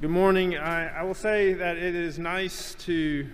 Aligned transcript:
Good 0.00 0.08
morning. 0.08 0.56
I, 0.56 1.00
I, 1.00 1.02
will 1.02 1.12
say 1.12 1.52
that 1.52 1.76
it 1.76 1.94
is 1.94 2.18
nice 2.18 2.74
to 2.86 3.28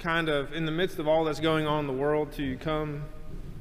kind 0.00 0.28
of, 0.28 0.52
in 0.52 0.66
the 0.66 0.72
midst 0.72 0.98
of 0.98 1.06
all 1.06 1.22
that's 1.22 1.38
going 1.38 1.68
on 1.68 1.78
in 1.78 1.86
the 1.86 1.92
world, 1.92 2.32
to 2.32 2.56
come 2.56 3.04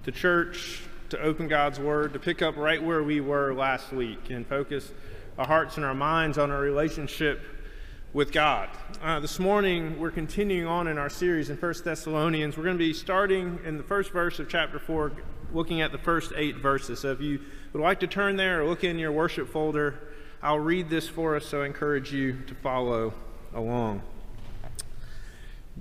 to 0.05 0.11
church, 0.11 0.81
to 1.09 1.21
open 1.21 1.47
God's 1.47 1.79
Word, 1.79 2.13
to 2.13 2.19
pick 2.19 2.41
up 2.41 2.57
right 2.57 2.81
where 2.81 3.03
we 3.03 3.21
were 3.21 3.53
last 3.53 3.91
week 3.91 4.31
and 4.31 4.47
focus 4.47 4.91
our 5.37 5.45
hearts 5.45 5.77
and 5.77 5.85
our 5.85 5.93
minds 5.93 6.39
on 6.39 6.49
our 6.49 6.59
relationship 6.59 7.43
with 8.11 8.31
God. 8.31 8.69
Uh, 9.03 9.19
this 9.19 9.37
morning, 9.37 9.99
we're 9.99 10.09
continuing 10.09 10.65
on 10.65 10.87
in 10.87 10.97
our 10.97 11.09
series 11.09 11.51
in 11.51 11.57
1 11.57 11.73
Thessalonians. 11.85 12.57
We're 12.57 12.63
going 12.63 12.79
to 12.79 12.83
be 12.83 12.91
starting 12.91 13.59
in 13.65 13.77
the 13.77 13.83
first 13.83 14.09
verse 14.09 14.39
of 14.39 14.49
chapter 14.49 14.79
4, 14.79 15.11
looking 15.53 15.81
at 15.81 15.91
the 15.91 15.99
first 15.99 16.33
eight 16.35 16.55
verses. 16.55 17.01
So 17.01 17.11
if 17.11 17.21
you 17.21 17.39
would 17.73 17.83
like 17.83 17.99
to 17.99 18.07
turn 18.07 18.35
there 18.35 18.63
or 18.63 18.65
look 18.67 18.83
in 18.83 18.97
your 18.97 19.11
worship 19.11 19.47
folder, 19.47 19.99
I'll 20.41 20.59
read 20.59 20.89
this 20.91 21.09
for 21.09 21.35
us, 21.35 21.47
so 21.47 21.63
I 21.63 21.65
encourage 21.65 22.13
you 22.13 22.37
to 22.45 22.53
follow 22.53 23.11
along. 23.55 24.03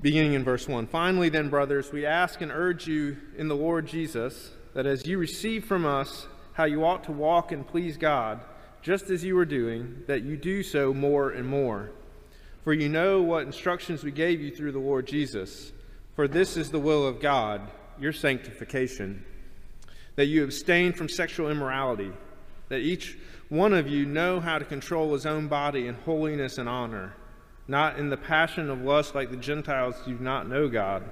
Beginning 0.01 0.33
in 0.33 0.45
verse 0.45 0.67
1 0.67 0.87
Finally, 0.87 1.29
then, 1.29 1.51
brothers, 1.51 1.93
we 1.93 2.07
ask 2.07 2.41
and 2.41 2.51
urge 2.51 2.87
you 2.87 3.19
in 3.37 3.49
the 3.49 3.55
Lord 3.55 3.87
Jesus 3.87 4.53
that 4.73 4.87
as 4.87 5.07
you 5.07 5.19
receive 5.19 5.67
from 5.67 5.85
us 5.85 6.27
how 6.55 6.65
you 6.65 6.87
ought 6.87 7.05
to 7.05 7.13
walk 7.13 7.53
and 7.53 7.67
please 7.67 7.99
God, 7.99 8.41
just 8.81 9.11
as 9.11 9.23
you 9.23 9.39
are 9.39 9.45
doing, 9.45 10.05
that 10.07 10.23
you 10.23 10.39
do 10.39 10.63
so 10.63 10.95
more 10.95 11.31
and 11.31 11.47
more. 11.47 11.91
For 12.65 12.73
you 12.73 12.89
know 12.89 13.21
what 13.21 13.45
instructions 13.45 14.03
we 14.03 14.11
gave 14.11 14.41
you 14.41 14.51
through 14.51 14.73
the 14.73 14.79
Lord 14.79 15.07
Jesus. 15.07 15.71
For 16.15 16.27
this 16.27 16.57
is 16.57 16.71
the 16.71 16.79
will 16.79 17.07
of 17.07 17.21
God, 17.21 17.61
your 18.01 18.13
sanctification, 18.15 19.23
that 20.15 20.27
you 20.27 20.45
abstain 20.45 20.95
from 20.95 21.11
sexual 21.11 21.51
immorality, 21.51 22.11
that 22.71 22.81
each 22.81 23.19
one 23.49 23.73
of 23.73 23.89
you 23.89 24.05
know 24.05 24.41
how 24.41 24.59
to 24.59 24.65
control 24.65 25.13
his 25.13 25.25
own 25.25 25.47
body 25.47 25.87
in 25.87 25.95
holiness 25.95 26.59
and 26.59 26.69
honor, 26.69 27.15
not 27.69 27.99
in 27.99 28.11
the 28.11 28.17
passion 28.17 28.71
of 28.71 28.83
lust 28.83 29.15
like 29.15 29.31
the 29.31 29.37
Gentiles 29.37 29.95
do 30.05 30.19
not 30.19 30.49
know 30.49 30.69
God. 30.69 31.05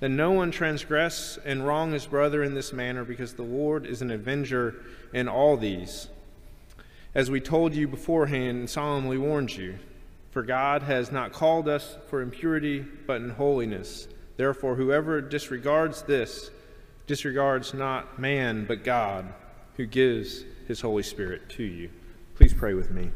That 0.00 0.08
no 0.08 0.32
one 0.32 0.50
transgress 0.50 1.38
and 1.44 1.66
wrong 1.66 1.92
his 1.92 2.06
brother 2.06 2.42
in 2.42 2.54
this 2.54 2.72
manner, 2.72 3.04
because 3.04 3.34
the 3.34 3.42
Lord 3.42 3.86
is 3.86 4.02
an 4.02 4.10
avenger 4.10 4.74
in 5.12 5.28
all 5.28 5.56
these. 5.56 6.08
As 7.14 7.30
we 7.30 7.40
told 7.40 7.74
you 7.74 7.88
beforehand 7.88 8.58
and 8.58 8.68
solemnly 8.68 9.16
warned 9.16 9.56
you, 9.56 9.78
for 10.32 10.42
God 10.42 10.82
has 10.82 11.10
not 11.10 11.32
called 11.32 11.66
us 11.66 11.96
for 12.08 12.20
impurity, 12.20 12.84
but 13.06 13.22
in 13.22 13.30
holiness. 13.30 14.06
Therefore, 14.36 14.74
whoever 14.74 15.22
disregards 15.22 16.02
this 16.02 16.50
disregards 17.06 17.72
not 17.72 18.18
man, 18.18 18.66
but 18.66 18.84
God, 18.84 19.32
who 19.76 19.86
gives 19.86 20.44
his 20.66 20.80
Holy 20.80 21.02
Spirit 21.02 21.48
to 21.50 21.62
you. 21.62 21.90
Please 22.34 22.52
pray 22.52 22.74
with 22.74 22.90
me. 22.90 23.10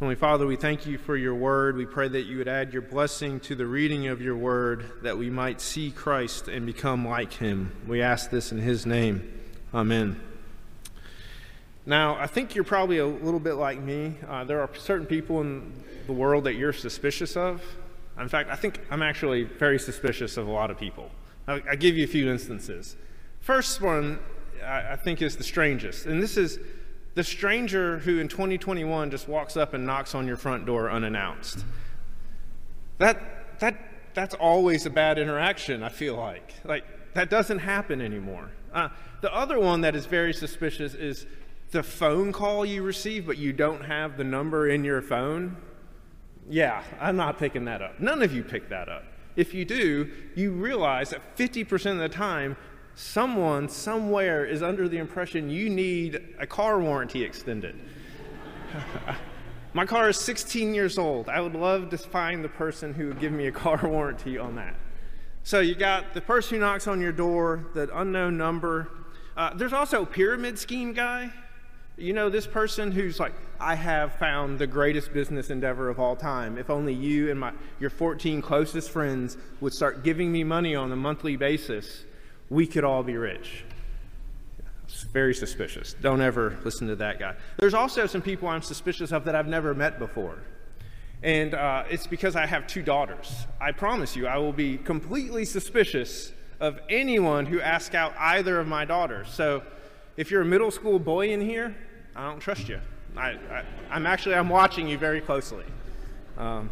Holy 0.00 0.14
Father, 0.14 0.46
we 0.46 0.56
thank 0.56 0.86
you 0.86 0.96
for 0.96 1.14
your 1.14 1.34
word. 1.34 1.76
We 1.76 1.84
pray 1.84 2.08
that 2.08 2.22
you 2.22 2.38
would 2.38 2.48
add 2.48 2.72
your 2.72 2.80
blessing 2.80 3.38
to 3.40 3.54
the 3.54 3.66
reading 3.66 4.06
of 4.06 4.22
your 4.22 4.34
word, 4.34 5.02
that 5.02 5.18
we 5.18 5.28
might 5.28 5.60
see 5.60 5.90
Christ 5.90 6.48
and 6.48 6.64
become 6.64 7.06
like 7.06 7.34
him. 7.34 7.76
We 7.86 8.00
ask 8.00 8.30
this 8.30 8.50
in 8.50 8.58
his 8.58 8.86
name. 8.86 9.40
Amen. 9.74 10.18
Now, 11.84 12.16
I 12.16 12.26
think 12.26 12.54
you're 12.54 12.64
probably 12.64 12.96
a 12.96 13.06
little 13.06 13.40
bit 13.40 13.54
like 13.54 13.78
me. 13.78 14.14
Uh, 14.26 14.44
there 14.44 14.60
are 14.62 14.70
certain 14.74 15.06
people 15.06 15.42
in 15.42 15.70
the 16.06 16.14
world 16.14 16.44
that 16.44 16.54
you're 16.54 16.72
suspicious 16.72 17.36
of. 17.36 17.62
In 18.18 18.28
fact, 18.28 18.50
I 18.50 18.56
think 18.56 18.80
I'm 18.90 19.02
actually 19.02 19.44
very 19.44 19.78
suspicious 19.78 20.36
of 20.36 20.46
a 20.46 20.50
lot 20.50 20.70
of 20.70 20.78
people. 20.78 21.10
I'll, 21.46 21.60
I'll 21.68 21.76
give 21.76 21.96
you 21.96 22.04
a 22.04 22.08
few 22.08 22.30
instances. 22.30 22.96
First 23.40 23.80
one 23.80 24.18
I, 24.66 24.96
think 24.96 25.22
is 25.22 25.36
the 25.36 25.44
strangest. 25.44 26.06
And 26.06 26.22
this 26.22 26.36
is 26.36 26.58
the 27.14 27.24
stranger 27.24 27.98
who 27.98 28.18
in 28.18 28.28
2021 28.28 29.10
just 29.10 29.28
walks 29.28 29.56
up 29.56 29.74
and 29.74 29.84
knocks 29.84 30.14
on 30.14 30.26
your 30.26 30.36
front 30.36 30.66
door 30.66 30.90
unannounced. 30.90 31.64
That, 32.98 33.58
that, 33.60 33.76
that's 34.14 34.34
always 34.34 34.86
a 34.86 34.90
bad 34.90 35.18
interaction, 35.18 35.82
I 35.82 35.88
feel 35.88 36.16
like. 36.16 36.54
Like, 36.64 36.84
that 37.14 37.30
doesn't 37.30 37.58
happen 37.58 38.00
anymore. 38.00 38.50
Uh, 38.72 38.88
the 39.20 39.34
other 39.34 39.58
one 39.58 39.80
that 39.80 39.96
is 39.96 40.06
very 40.06 40.32
suspicious 40.32 40.94
is 40.94 41.26
the 41.72 41.82
phone 41.82 42.32
call 42.32 42.64
you 42.64 42.82
receive, 42.82 43.26
but 43.26 43.38
you 43.38 43.52
don't 43.52 43.84
have 43.84 44.16
the 44.16 44.24
number 44.24 44.68
in 44.68 44.84
your 44.84 45.02
phone. 45.02 45.56
Yeah, 46.48 46.82
I'm 47.00 47.16
not 47.16 47.38
picking 47.38 47.64
that 47.66 47.82
up. 47.82 48.00
None 48.00 48.22
of 48.22 48.32
you 48.32 48.42
pick 48.42 48.68
that 48.70 48.88
up. 48.88 49.04
If 49.36 49.54
you 49.54 49.64
do, 49.64 50.10
you 50.34 50.50
realize 50.50 51.10
that 51.10 51.36
50% 51.36 51.92
of 51.92 51.98
the 51.98 52.08
time, 52.08 52.56
someone 52.94 53.68
somewhere 53.68 54.44
is 54.44 54.62
under 54.62 54.88
the 54.88 54.98
impression 54.98 55.50
you 55.50 55.70
need 55.70 56.20
a 56.38 56.46
car 56.46 56.78
warranty 56.78 57.22
extended. 57.24 57.74
My 59.72 59.86
car 59.86 60.08
is 60.08 60.16
16 60.16 60.74
years 60.74 60.98
old. 60.98 61.28
I 61.28 61.40
would 61.40 61.54
love 61.54 61.90
to 61.90 61.98
find 61.98 62.44
the 62.44 62.48
person 62.48 62.92
who 62.92 63.06
would 63.08 63.20
give 63.20 63.32
me 63.32 63.46
a 63.46 63.52
car 63.52 63.80
warranty 63.84 64.36
on 64.36 64.56
that. 64.56 64.74
So 65.42 65.60
you 65.60 65.74
got 65.74 66.12
the 66.12 66.20
person 66.20 66.56
who 66.56 66.60
knocks 66.60 66.86
on 66.86 67.00
your 67.00 67.12
door, 67.12 67.66
that 67.74 67.88
unknown 67.92 68.36
number. 68.36 68.88
Uh, 69.36 69.54
there's 69.54 69.72
also 69.72 70.02
a 70.02 70.06
pyramid 70.06 70.58
scheme 70.58 70.92
guy. 70.92 71.32
You 71.96 72.12
know, 72.12 72.28
this 72.28 72.46
person 72.46 72.90
who's 72.90 73.20
like, 73.20 73.32
I 73.60 73.74
have 73.74 74.14
found 74.14 74.58
the 74.58 74.66
greatest 74.66 75.12
business 75.12 75.50
endeavor 75.50 75.88
of 75.88 76.00
all 76.00 76.16
time. 76.16 76.58
If 76.58 76.70
only 76.70 76.94
you 76.94 77.30
and 77.30 77.38
my, 77.38 77.52
your 77.78 77.90
14 77.90 78.42
closest 78.42 78.90
friends 78.90 79.36
would 79.60 79.72
start 79.72 80.02
giving 80.02 80.32
me 80.32 80.42
money 80.44 80.74
on 80.74 80.90
a 80.92 80.96
monthly 80.96 81.36
basis, 81.36 82.04
we 82.50 82.66
could 82.66 82.84
all 82.84 83.02
be 83.02 83.16
rich. 83.16 83.64
It's 84.84 85.04
very 85.04 85.34
suspicious. 85.34 85.94
Don't 86.00 86.20
ever 86.20 86.58
listen 86.64 86.88
to 86.88 86.96
that 86.96 87.20
guy. 87.20 87.36
There's 87.56 87.74
also 87.74 88.06
some 88.06 88.20
people 88.20 88.48
I'm 88.48 88.60
suspicious 88.60 89.12
of 89.12 89.24
that 89.24 89.36
I've 89.36 89.46
never 89.46 89.72
met 89.72 90.00
before. 90.00 90.38
And 91.22 91.54
uh, 91.54 91.84
it's 91.88 92.06
because 92.06 92.34
I 92.34 92.46
have 92.46 92.66
two 92.66 92.82
daughters. 92.82 93.46
I 93.60 93.72
promise 93.72 94.16
you, 94.16 94.26
I 94.26 94.38
will 94.38 94.52
be 94.52 94.78
completely 94.78 95.44
suspicious 95.44 96.32
of 96.58 96.80
anyone 96.88 97.46
who 97.46 97.60
asks 97.60 97.94
out 97.94 98.14
either 98.18 98.58
of 98.58 98.66
my 98.66 98.84
daughters. 98.84 99.28
So 99.30 99.62
if 100.16 100.30
you're 100.30 100.42
a 100.42 100.46
middle 100.46 100.70
school 100.70 100.98
boy 100.98 101.30
in 101.30 101.40
here, 101.40 101.74
I 102.16 102.28
don't 102.28 102.40
trust 102.40 102.68
you. 102.68 102.80
I, 103.16 103.38
am 103.90 104.06
actually 104.06 104.34
I'm 104.34 104.48
watching 104.48 104.88
you 104.88 104.98
very 104.98 105.20
closely. 105.20 105.64
Um, 106.36 106.70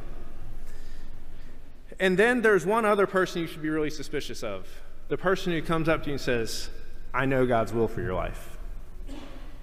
and 2.01 2.19
then 2.19 2.43
there's 2.43 2.67
one 2.67 2.85
other 2.85 3.07
person 3.07 3.43
you 3.43 3.49
should 3.49 3.63
be 3.63 3.71
really 3.71 3.91
suspicious 3.91 4.43
of 4.43 4.67
the 5.09 5.17
person 5.17 5.53
who 5.53 5.63
comes 5.63 5.89
up 5.89 6.03
to 6.03 6.09
you 6.09 6.15
and 6.15 6.21
says, 6.21 6.71
I 7.13 7.25
know 7.25 7.47
God's 7.47 7.73
will 7.73 7.89
for 7.89 8.01
your 8.01 8.15
life. 8.15 8.59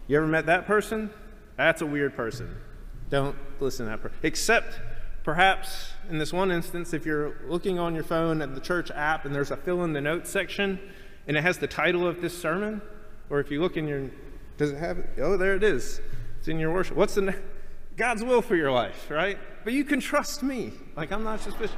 You 0.07 0.17
ever 0.17 0.27
met 0.27 0.47
that 0.47 0.65
person? 0.65 1.11
That's 1.55 1.81
a 1.81 1.85
weird 1.85 2.15
person. 2.15 2.55
Don't 3.09 3.35
listen 3.59 3.85
to 3.85 3.91
that 3.91 4.01
person. 4.01 4.17
Except, 4.23 4.79
perhaps, 5.23 5.91
in 6.09 6.17
this 6.17 6.33
one 6.33 6.51
instance, 6.51 6.93
if 6.93 7.05
you're 7.05 7.37
looking 7.47 7.79
on 7.79 7.95
your 7.95 8.03
phone 8.03 8.41
at 8.41 8.53
the 8.55 8.61
church 8.61 8.91
app 8.91 9.25
and 9.25 9.33
there's 9.33 9.51
a 9.51 9.57
fill 9.57 9.83
in 9.83 9.93
the 9.93 10.01
notes 10.01 10.29
section 10.29 10.79
and 11.27 11.37
it 11.37 11.41
has 11.41 11.57
the 11.57 11.67
title 11.67 12.07
of 12.07 12.21
this 12.21 12.37
sermon, 12.37 12.81
or 13.29 13.39
if 13.39 13.49
you 13.51 13.61
look 13.61 13.77
in 13.77 13.87
your, 13.87 14.09
does 14.57 14.71
it 14.71 14.77
have? 14.77 14.97
Oh, 15.19 15.37
there 15.37 15.55
it 15.55 15.63
is. 15.63 16.01
It's 16.39 16.47
in 16.47 16.59
your 16.59 16.73
worship. 16.73 16.97
What's 16.97 17.15
the, 17.15 17.35
God's 17.97 18.23
will 18.23 18.41
for 18.41 18.55
your 18.55 18.71
life, 18.71 19.09
right? 19.09 19.37
But 19.63 19.73
you 19.73 19.83
can 19.83 19.99
trust 19.99 20.43
me. 20.43 20.73
Like, 20.95 21.11
I'm 21.11 21.23
not 21.23 21.39
suspicious. 21.39 21.75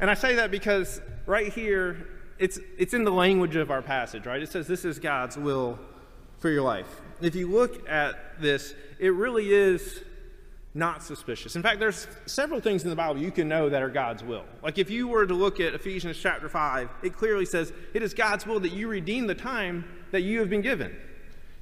And 0.00 0.10
I 0.10 0.14
say 0.14 0.36
that 0.36 0.50
because 0.50 1.00
right 1.26 1.52
here 1.52 2.06
it's, 2.38 2.58
it's 2.78 2.94
in 2.94 3.04
the 3.04 3.12
language 3.12 3.56
of 3.56 3.70
our 3.70 3.82
passage, 3.82 4.26
right? 4.26 4.42
It 4.42 4.50
says 4.50 4.66
this 4.66 4.84
is 4.84 4.98
God's 4.98 5.36
will 5.36 5.78
for 6.38 6.50
your 6.50 6.62
life. 6.62 7.00
If 7.20 7.34
you 7.34 7.48
look 7.48 7.88
at 7.88 8.40
this, 8.40 8.74
it 8.98 9.12
really 9.12 9.52
is 9.52 10.02
not 10.74 11.02
suspicious. 11.02 11.56
In 11.56 11.62
fact, 11.62 11.80
there's 11.80 12.06
several 12.26 12.60
things 12.60 12.84
in 12.84 12.90
the 12.90 12.96
Bible 12.96 13.20
you 13.20 13.32
can 13.32 13.48
know 13.48 13.68
that 13.68 13.82
are 13.82 13.88
God's 13.88 14.22
will. 14.22 14.44
Like 14.62 14.78
if 14.78 14.90
you 14.90 15.08
were 15.08 15.26
to 15.26 15.34
look 15.34 15.58
at 15.60 15.74
Ephesians 15.74 16.16
chapter 16.16 16.48
5, 16.48 16.88
it 17.02 17.16
clearly 17.16 17.44
says 17.44 17.72
it 17.94 18.02
is 18.02 18.14
God's 18.14 18.46
will 18.46 18.60
that 18.60 18.72
you 18.72 18.88
redeem 18.88 19.26
the 19.26 19.34
time 19.34 19.84
that 20.12 20.20
you 20.20 20.38
have 20.38 20.48
been 20.48 20.60
given. 20.62 20.96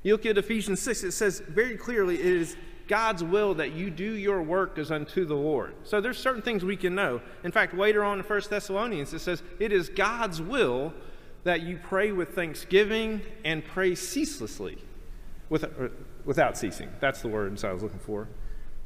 You 0.02 0.12
look 0.12 0.26
at 0.26 0.36
Ephesians 0.36 0.80
6, 0.82 1.04
it 1.04 1.12
says 1.12 1.40
very 1.40 1.76
clearly 1.76 2.16
it 2.16 2.26
is 2.26 2.56
God's 2.88 3.24
will 3.24 3.54
that 3.54 3.72
you 3.72 3.90
do 3.90 4.12
your 4.12 4.42
work 4.42 4.78
as 4.78 4.90
unto 4.90 5.24
the 5.24 5.34
Lord. 5.34 5.74
So 5.84 6.00
there's 6.00 6.18
certain 6.18 6.42
things 6.42 6.64
we 6.64 6.76
can 6.76 6.94
know. 6.94 7.20
In 7.42 7.52
fact, 7.52 7.74
later 7.74 8.04
on 8.04 8.18
in 8.18 8.24
1 8.24 8.40
Thessalonians, 8.48 9.12
it 9.12 9.20
says, 9.20 9.42
It 9.58 9.72
is 9.72 9.88
God's 9.88 10.40
will 10.40 10.94
that 11.44 11.62
you 11.62 11.78
pray 11.82 12.12
with 12.12 12.30
thanksgiving 12.30 13.22
and 13.44 13.64
pray 13.64 13.94
ceaselessly, 13.94 14.78
with, 15.48 15.64
uh, 15.64 15.88
without 16.24 16.58
ceasing. 16.58 16.90
That's 17.00 17.22
the 17.22 17.28
word 17.28 17.64
I 17.64 17.72
was 17.72 17.82
looking 17.82 18.00
for. 18.00 18.28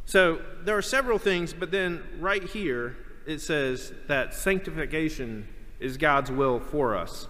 So 0.04 0.40
there 0.64 0.76
are 0.76 0.82
several 0.82 1.18
things, 1.18 1.52
but 1.52 1.70
then 1.70 2.02
right 2.18 2.42
here 2.42 2.96
it 3.26 3.40
says 3.40 3.92
that 4.08 4.34
sanctification 4.34 5.46
is 5.78 5.96
God's 5.96 6.30
will 6.30 6.60
for 6.60 6.96
us. 6.96 7.28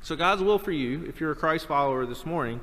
So 0.00 0.14
God's 0.14 0.42
will 0.42 0.58
for 0.58 0.72
you, 0.72 1.04
if 1.06 1.20
you're 1.20 1.32
a 1.32 1.36
Christ 1.36 1.66
follower 1.66 2.06
this 2.06 2.24
morning, 2.24 2.60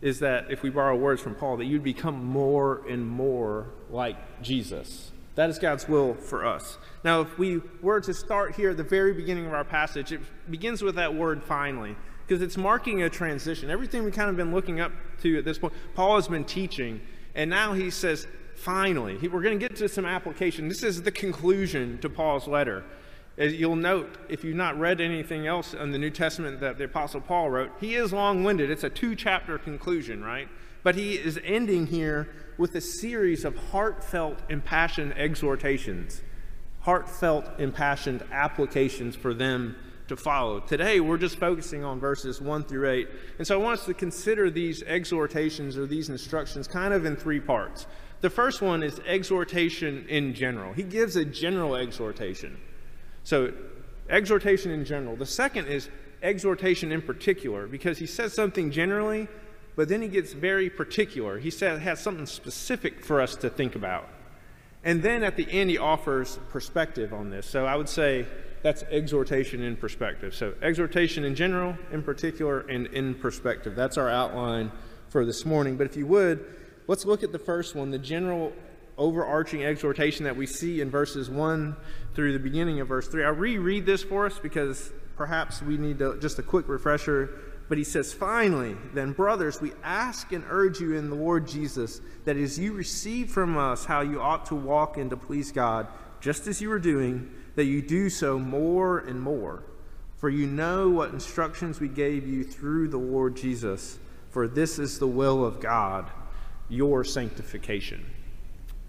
is 0.00 0.20
that 0.20 0.50
if 0.50 0.62
we 0.62 0.70
borrow 0.70 0.96
words 0.96 1.20
from 1.20 1.34
Paul, 1.34 1.56
that 1.56 1.64
you'd 1.64 1.82
become 1.82 2.24
more 2.24 2.82
and 2.88 3.06
more 3.06 3.68
like 3.90 4.42
Jesus. 4.42 5.10
That 5.34 5.50
is 5.50 5.58
God's 5.58 5.88
will 5.88 6.14
for 6.14 6.44
us. 6.44 6.78
Now, 7.04 7.20
if 7.20 7.38
we 7.38 7.60
were 7.80 8.00
to 8.00 8.12
start 8.12 8.56
here 8.56 8.70
at 8.70 8.76
the 8.76 8.82
very 8.82 9.12
beginning 9.12 9.46
of 9.46 9.52
our 9.52 9.64
passage, 9.64 10.12
it 10.12 10.20
begins 10.50 10.82
with 10.82 10.96
that 10.96 11.14
word 11.14 11.42
finally, 11.42 11.96
because 12.26 12.42
it's 12.42 12.56
marking 12.56 13.02
a 13.02 13.10
transition. 13.10 13.70
Everything 13.70 14.04
we've 14.04 14.14
kind 14.14 14.30
of 14.30 14.36
been 14.36 14.52
looking 14.52 14.80
up 14.80 14.92
to 15.22 15.38
at 15.38 15.44
this 15.44 15.58
point, 15.58 15.74
Paul 15.94 16.16
has 16.16 16.28
been 16.28 16.44
teaching, 16.44 17.00
and 17.34 17.48
now 17.48 17.72
he 17.72 17.90
says, 17.90 18.26
finally. 18.56 19.16
We're 19.28 19.42
going 19.42 19.58
to 19.58 19.68
get 19.68 19.76
to 19.76 19.88
some 19.88 20.04
application. 20.04 20.68
This 20.68 20.82
is 20.82 21.02
the 21.02 21.12
conclusion 21.12 21.98
to 22.02 22.08
Paul's 22.08 22.48
letter. 22.48 22.84
As 23.38 23.54
you'll 23.54 23.76
note, 23.76 24.18
if 24.28 24.42
you've 24.42 24.56
not 24.56 24.76
read 24.80 25.00
anything 25.00 25.46
else 25.46 25.72
in 25.72 25.92
the 25.92 25.98
New 25.98 26.10
Testament 26.10 26.58
that 26.58 26.76
the 26.76 26.84
Apostle 26.84 27.20
Paul 27.20 27.50
wrote, 27.50 27.70
he 27.78 27.94
is 27.94 28.12
long 28.12 28.42
winded. 28.42 28.68
It's 28.68 28.82
a 28.82 28.90
two 28.90 29.14
chapter 29.14 29.58
conclusion, 29.58 30.24
right? 30.24 30.48
But 30.82 30.96
he 30.96 31.12
is 31.12 31.38
ending 31.44 31.86
here 31.86 32.28
with 32.58 32.74
a 32.74 32.80
series 32.80 33.44
of 33.44 33.56
heartfelt, 33.70 34.40
impassioned 34.48 35.12
exhortations, 35.16 36.20
heartfelt, 36.80 37.44
impassioned 37.60 38.24
applications 38.32 39.14
for 39.14 39.32
them 39.32 39.76
to 40.08 40.16
follow. 40.16 40.58
Today, 40.58 40.98
we're 40.98 41.16
just 41.16 41.38
focusing 41.38 41.84
on 41.84 42.00
verses 42.00 42.40
1 42.40 42.64
through 42.64 42.90
8. 42.90 43.08
And 43.38 43.46
so 43.46 43.60
I 43.60 43.62
want 43.62 43.78
us 43.78 43.86
to 43.86 43.94
consider 43.94 44.50
these 44.50 44.82
exhortations 44.82 45.78
or 45.78 45.86
these 45.86 46.08
instructions 46.08 46.66
kind 46.66 46.92
of 46.92 47.04
in 47.04 47.14
three 47.14 47.40
parts. 47.40 47.86
The 48.20 48.30
first 48.30 48.62
one 48.62 48.82
is 48.82 48.98
exhortation 49.06 50.06
in 50.08 50.34
general. 50.34 50.72
He 50.72 50.82
gives 50.82 51.14
a 51.14 51.24
general 51.24 51.76
exhortation. 51.76 52.58
So, 53.28 53.52
exhortation 54.08 54.70
in 54.70 54.86
general. 54.86 55.14
The 55.14 55.26
second 55.26 55.66
is 55.66 55.90
exhortation 56.22 56.90
in 56.90 57.02
particular 57.02 57.66
because 57.66 57.98
he 57.98 58.06
says 58.06 58.32
something 58.32 58.70
generally, 58.70 59.28
but 59.76 59.90
then 59.90 60.00
he 60.00 60.08
gets 60.08 60.32
very 60.32 60.70
particular. 60.70 61.38
He 61.38 61.50
says, 61.50 61.82
has 61.82 62.00
something 62.00 62.24
specific 62.24 63.04
for 63.04 63.20
us 63.20 63.36
to 63.36 63.50
think 63.50 63.74
about. 63.74 64.08
And 64.82 65.02
then 65.02 65.22
at 65.22 65.36
the 65.36 65.46
end, 65.50 65.68
he 65.68 65.76
offers 65.76 66.38
perspective 66.48 67.12
on 67.12 67.28
this. 67.28 67.46
So 67.46 67.66
I 67.66 67.76
would 67.76 67.90
say 67.90 68.26
that's 68.62 68.82
exhortation 68.84 69.60
in 69.60 69.76
perspective. 69.76 70.34
So, 70.34 70.54
exhortation 70.62 71.24
in 71.24 71.34
general, 71.34 71.76
in 71.92 72.02
particular, 72.02 72.60
and 72.60 72.86
in 72.86 73.14
perspective. 73.14 73.76
That's 73.76 73.98
our 73.98 74.08
outline 74.08 74.72
for 75.10 75.26
this 75.26 75.44
morning. 75.44 75.76
But 75.76 75.86
if 75.86 75.98
you 75.98 76.06
would, 76.06 76.46
let's 76.86 77.04
look 77.04 77.22
at 77.22 77.32
the 77.32 77.38
first 77.38 77.74
one 77.74 77.90
the 77.90 77.98
general 77.98 78.54
overarching 78.98 79.64
exhortation 79.64 80.24
that 80.24 80.36
we 80.36 80.46
see 80.46 80.80
in 80.80 80.90
verses 80.90 81.30
1 81.30 81.76
through 82.14 82.32
the 82.32 82.38
beginning 82.38 82.80
of 82.80 82.88
verse 82.88 83.08
3. 83.08 83.24
I'll 83.24 83.32
reread 83.32 83.86
this 83.86 84.02
for 84.02 84.26
us 84.26 84.38
because 84.38 84.92
perhaps 85.16 85.62
we 85.62 85.78
need 85.78 86.00
to, 86.00 86.18
just 86.20 86.38
a 86.38 86.42
quick 86.42 86.68
refresher. 86.68 87.30
But 87.68 87.78
he 87.78 87.84
says, 87.84 88.12
Finally, 88.12 88.76
then, 88.94 89.12
brothers, 89.12 89.60
we 89.60 89.72
ask 89.84 90.32
and 90.32 90.44
urge 90.48 90.80
you 90.80 90.94
in 90.94 91.10
the 91.10 91.16
Lord 91.16 91.46
Jesus 91.46 92.00
that 92.24 92.36
as 92.36 92.58
you 92.58 92.72
receive 92.72 93.30
from 93.30 93.56
us 93.56 93.84
how 93.84 94.00
you 94.00 94.20
ought 94.20 94.46
to 94.46 94.54
walk 94.54 94.96
and 94.96 95.10
to 95.10 95.16
please 95.16 95.52
God, 95.52 95.86
just 96.20 96.46
as 96.46 96.60
you 96.60 96.72
are 96.72 96.78
doing, 96.78 97.30
that 97.54 97.66
you 97.66 97.82
do 97.82 98.10
so 98.10 98.38
more 98.38 98.98
and 98.98 99.20
more. 99.20 99.62
For 100.16 100.28
you 100.28 100.46
know 100.46 100.88
what 100.88 101.12
instructions 101.12 101.78
we 101.78 101.88
gave 101.88 102.26
you 102.26 102.42
through 102.42 102.88
the 102.88 102.98
Lord 102.98 103.36
Jesus. 103.36 103.98
For 104.30 104.48
this 104.48 104.78
is 104.78 104.98
the 104.98 105.06
will 105.06 105.44
of 105.44 105.60
God, 105.60 106.10
your 106.68 107.04
sanctification. 107.04 108.04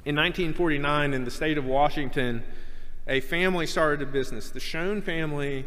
In 0.06 0.16
1949, 0.16 1.14
in 1.14 1.26
the 1.26 1.32
state 1.32 1.58
of 1.58 1.66
Washington, 1.66 2.42
a 3.06 3.20
family 3.20 3.68
started 3.68 4.02
a 4.02 4.10
business. 4.10 4.50
The 4.50 4.60
Shoen 4.60 5.02
family 5.02 5.66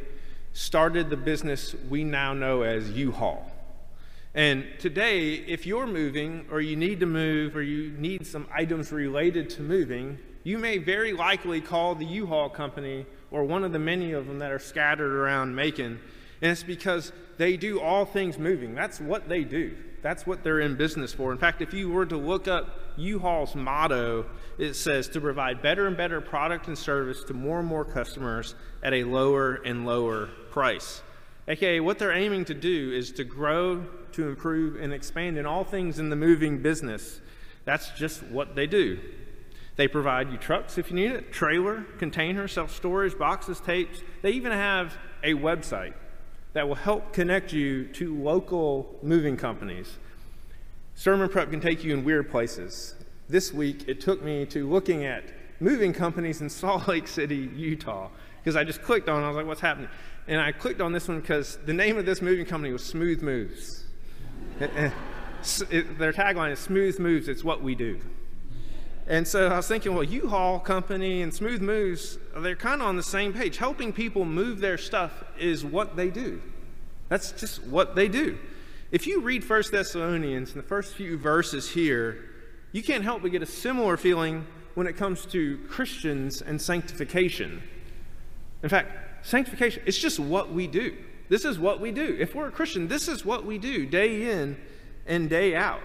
started 0.54 1.10
the 1.10 1.18
business 1.18 1.74
we 1.90 2.02
now 2.02 2.32
know 2.32 2.62
as 2.62 2.90
U 2.92 3.12
Haul. 3.12 3.52
And 4.34 4.64
today, 4.78 5.34
if 5.34 5.66
you're 5.66 5.86
moving, 5.86 6.46
or 6.50 6.62
you 6.62 6.76
need 6.76 7.00
to 7.00 7.06
move, 7.06 7.54
or 7.54 7.62
you 7.62 7.90
need 7.98 8.26
some 8.26 8.46
items 8.50 8.90
related 8.90 9.50
to 9.50 9.62
moving, 9.62 10.18
you 10.44 10.56
may 10.56 10.78
very 10.78 11.12
likely 11.12 11.60
call 11.60 11.94
the 11.94 12.06
U-Haul 12.06 12.48
company 12.48 13.06
or 13.30 13.44
one 13.44 13.64
of 13.64 13.72
the 13.72 13.78
many 13.78 14.12
of 14.12 14.26
them 14.26 14.38
that 14.38 14.50
are 14.50 14.58
scattered 14.58 15.12
around 15.12 15.54
Macon, 15.54 16.00
and 16.40 16.50
it's 16.50 16.62
because 16.62 17.12
they 17.36 17.56
do 17.56 17.80
all 17.80 18.04
things 18.06 18.38
moving. 18.38 18.74
That's 18.74 18.98
what 18.98 19.28
they 19.28 19.44
do. 19.44 19.76
That's 20.02 20.26
what 20.26 20.42
they're 20.42 20.60
in 20.60 20.76
business 20.76 21.12
for. 21.14 21.30
In 21.30 21.38
fact, 21.38 21.62
if 21.62 21.72
you 21.72 21.88
were 21.88 22.06
to 22.06 22.16
look 22.16 22.48
up 22.48 22.80
U-Haul's 22.96 23.54
motto, 23.54 24.26
it 24.58 24.74
says 24.74 25.08
to 25.10 25.20
provide 25.20 25.62
better 25.62 25.86
and 25.86 25.96
better 25.96 26.20
product 26.20 26.66
and 26.66 26.76
service 26.76 27.22
to 27.24 27.34
more 27.34 27.60
and 27.60 27.68
more 27.68 27.84
customers 27.84 28.56
at 28.82 28.92
a 28.92 29.04
lower 29.04 29.54
and 29.64 29.86
lower 29.86 30.26
price. 30.50 31.02
AKA, 31.46 31.80
what 31.80 32.00
they're 32.00 32.12
aiming 32.12 32.44
to 32.46 32.54
do 32.54 32.92
is 32.92 33.12
to 33.12 33.24
grow, 33.24 33.86
to 34.12 34.28
improve, 34.28 34.80
and 34.80 34.92
expand 34.92 35.38
in 35.38 35.46
all 35.46 35.64
things 35.64 36.00
in 36.00 36.10
the 36.10 36.16
moving 36.16 36.60
business. 36.62 37.20
That's 37.64 37.90
just 37.90 38.24
what 38.24 38.56
they 38.56 38.66
do. 38.66 38.98
They 39.76 39.88
provide 39.88 40.30
you 40.30 40.36
trucks 40.36 40.78
if 40.78 40.90
you 40.90 40.96
need 40.96 41.12
it, 41.12 41.32
trailer, 41.32 41.84
container, 41.98 42.46
self 42.48 42.74
storage, 42.74 43.16
boxes, 43.16 43.60
tapes. 43.60 44.02
They 44.20 44.32
even 44.32 44.52
have 44.52 44.94
a 45.22 45.34
website 45.34 45.94
that 46.52 46.68
will 46.68 46.74
help 46.74 47.12
connect 47.12 47.52
you 47.52 47.86
to 47.86 48.14
local 48.22 48.98
moving 49.02 49.36
companies. 49.36 49.96
Sermon 50.94 51.28
prep 51.28 51.50
can 51.50 51.60
take 51.60 51.82
you 51.82 51.94
in 51.94 52.04
weird 52.04 52.30
places. 52.30 52.94
This 53.28 53.52
week, 53.52 53.88
it 53.88 54.00
took 54.00 54.22
me 54.22 54.44
to 54.46 54.68
looking 54.68 55.04
at 55.04 55.24
moving 55.60 55.92
companies 55.92 56.40
in 56.40 56.50
Salt 56.50 56.88
Lake 56.88 57.08
City, 57.08 57.50
Utah, 57.56 58.08
because 58.42 58.56
I 58.56 58.64
just 58.64 58.82
clicked 58.82 59.08
on 59.08 59.22
it. 59.22 59.24
I 59.24 59.28
was 59.28 59.36
like, 59.36 59.46
what's 59.46 59.60
happening? 59.60 59.88
And 60.28 60.40
I 60.40 60.52
clicked 60.52 60.80
on 60.80 60.92
this 60.92 61.08
one 61.08 61.20
because 61.20 61.58
the 61.64 61.72
name 61.72 61.96
of 61.96 62.06
this 62.06 62.22
moving 62.22 62.46
company 62.46 62.72
was 62.72 62.84
Smooth 62.84 63.22
Moves. 63.22 63.84
their 64.58 64.92
tagline 66.12 66.52
is 66.52 66.58
Smooth 66.58 66.98
Moves, 66.98 67.28
it's 67.28 67.42
what 67.42 67.62
we 67.62 67.74
do. 67.74 67.98
And 69.12 69.28
so 69.28 69.48
I 69.48 69.56
was 69.56 69.68
thinking, 69.68 69.94
well, 69.94 70.04
U-Haul 70.04 70.58
company 70.58 71.20
and 71.20 71.34
Smooth 71.34 71.60
Moves, 71.60 72.16
they're 72.34 72.56
kind 72.56 72.80
of 72.80 72.88
on 72.88 72.96
the 72.96 73.02
same 73.02 73.34
page. 73.34 73.58
Helping 73.58 73.92
people 73.92 74.24
move 74.24 74.58
their 74.60 74.78
stuff 74.78 75.22
is 75.38 75.66
what 75.66 75.96
they 75.96 76.08
do. 76.08 76.40
That's 77.10 77.32
just 77.32 77.62
what 77.64 77.94
they 77.94 78.08
do. 78.08 78.38
If 78.90 79.06
you 79.06 79.20
read 79.20 79.46
1 79.46 79.64
Thessalonians 79.70 80.52
in 80.52 80.56
the 80.56 80.62
first 80.62 80.94
few 80.94 81.18
verses 81.18 81.68
here, 81.68 82.24
you 82.72 82.82
can't 82.82 83.04
help 83.04 83.20
but 83.20 83.32
get 83.32 83.42
a 83.42 83.46
similar 83.46 83.98
feeling 83.98 84.46
when 84.76 84.86
it 84.86 84.96
comes 84.96 85.26
to 85.26 85.58
Christians 85.68 86.40
and 86.40 86.58
sanctification. 86.58 87.62
In 88.62 88.70
fact, 88.70 89.26
sanctification, 89.26 89.82
it's 89.84 89.98
just 89.98 90.20
what 90.20 90.54
we 90.54 90.66
do. 90.66 90.96
This 91.28 91.44
is 91.44 91.58
what 91.58 91.80
we 91.80 91.92
do. 91.92 92.16
If 92.18 92.34
we're 92.34 92.48
a 92.48 92.50
Christian, 92.50 92.88
this 92.88 93.08
is 93.08 93.26
what 93.26 93.44
we 93.44 93.58
do 93.58 93.84
day 93.84 94.32
in 94.32 94.56
and 95.06 95.28
day 95.28 95.54
out. 95.54 95.82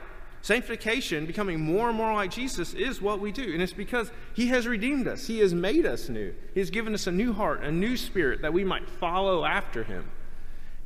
Sanctification, 0.48 1.26
becoming 1.26 1.60
more 1.60 1.90
and 1.90 1.98
more 1.98 2.14
like 2.14 2.32
Jesus, 2.32 2.74
is 2.74 3.02
what 3.02 3.20
we 3.20 3.34
do. 3.34 3.52
And 3.52 3.62
it's 3.62 3.74
because 3.74 4.10
He 4.34 4.48
has 4.48 4.66
redeemed 4.66 5.06
us, 5.06 5.28
He 5.28 5.40
has 5.40 5.54
made 5.54 5.86
us 5.86 6.08
new. 6.08 6.34
He 6.54 6.62
has 6.62 6.70
given 6.70 6.94
us 6.94 7.06
a 7.06 7.12
new 7.12 7.34
heart, 7.34 7.66
a 7.66 7.72
new 7.72 7.98
spirit 7.98 8.44
that 8.44 8.54
we 8.54 8.64
might 8.64 8.90
follow 8.90 9.44
after 9.44 9.84
Him. 9.84 10.10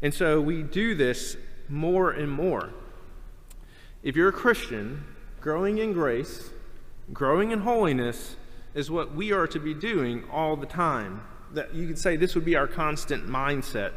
And 0.02 0.16
so 0.16 0.42
we 0.42 0.64
do 0.64 0.96
this 0.96 1.38
more 1.70 2.10
and 2.10 2.32
more. 2.32 2.72
If 4.02 4.16
you're 4.16 4.30
a 4.30 4.34
Christian, 4.34 5.04
growing 5.42 5.78
in 5.78 5.94
grace, 5.94 6.50
growing 7.14 7.52
in 7.52 7.60
holiness 7.60 8.38
is 8.74 8.90
what 8.90 9.14
we 9.14 9.32
are 9.32 9.46
to 9.46 9.60
be 9.60 9.76
doing 9.76 10.24
all 10.32 10.56
the 10.56 10.66
time. 10.66 11.22
That 11.54 11.76
you 11.76 11.86
could 11.86 12.00
say 12.00 12.16
this 12.16 12.34
would 12.34 12.46
be 12.46 12.56
our 12.56 12.66
constant 12.66 13.28
mindset. 13.28 13.94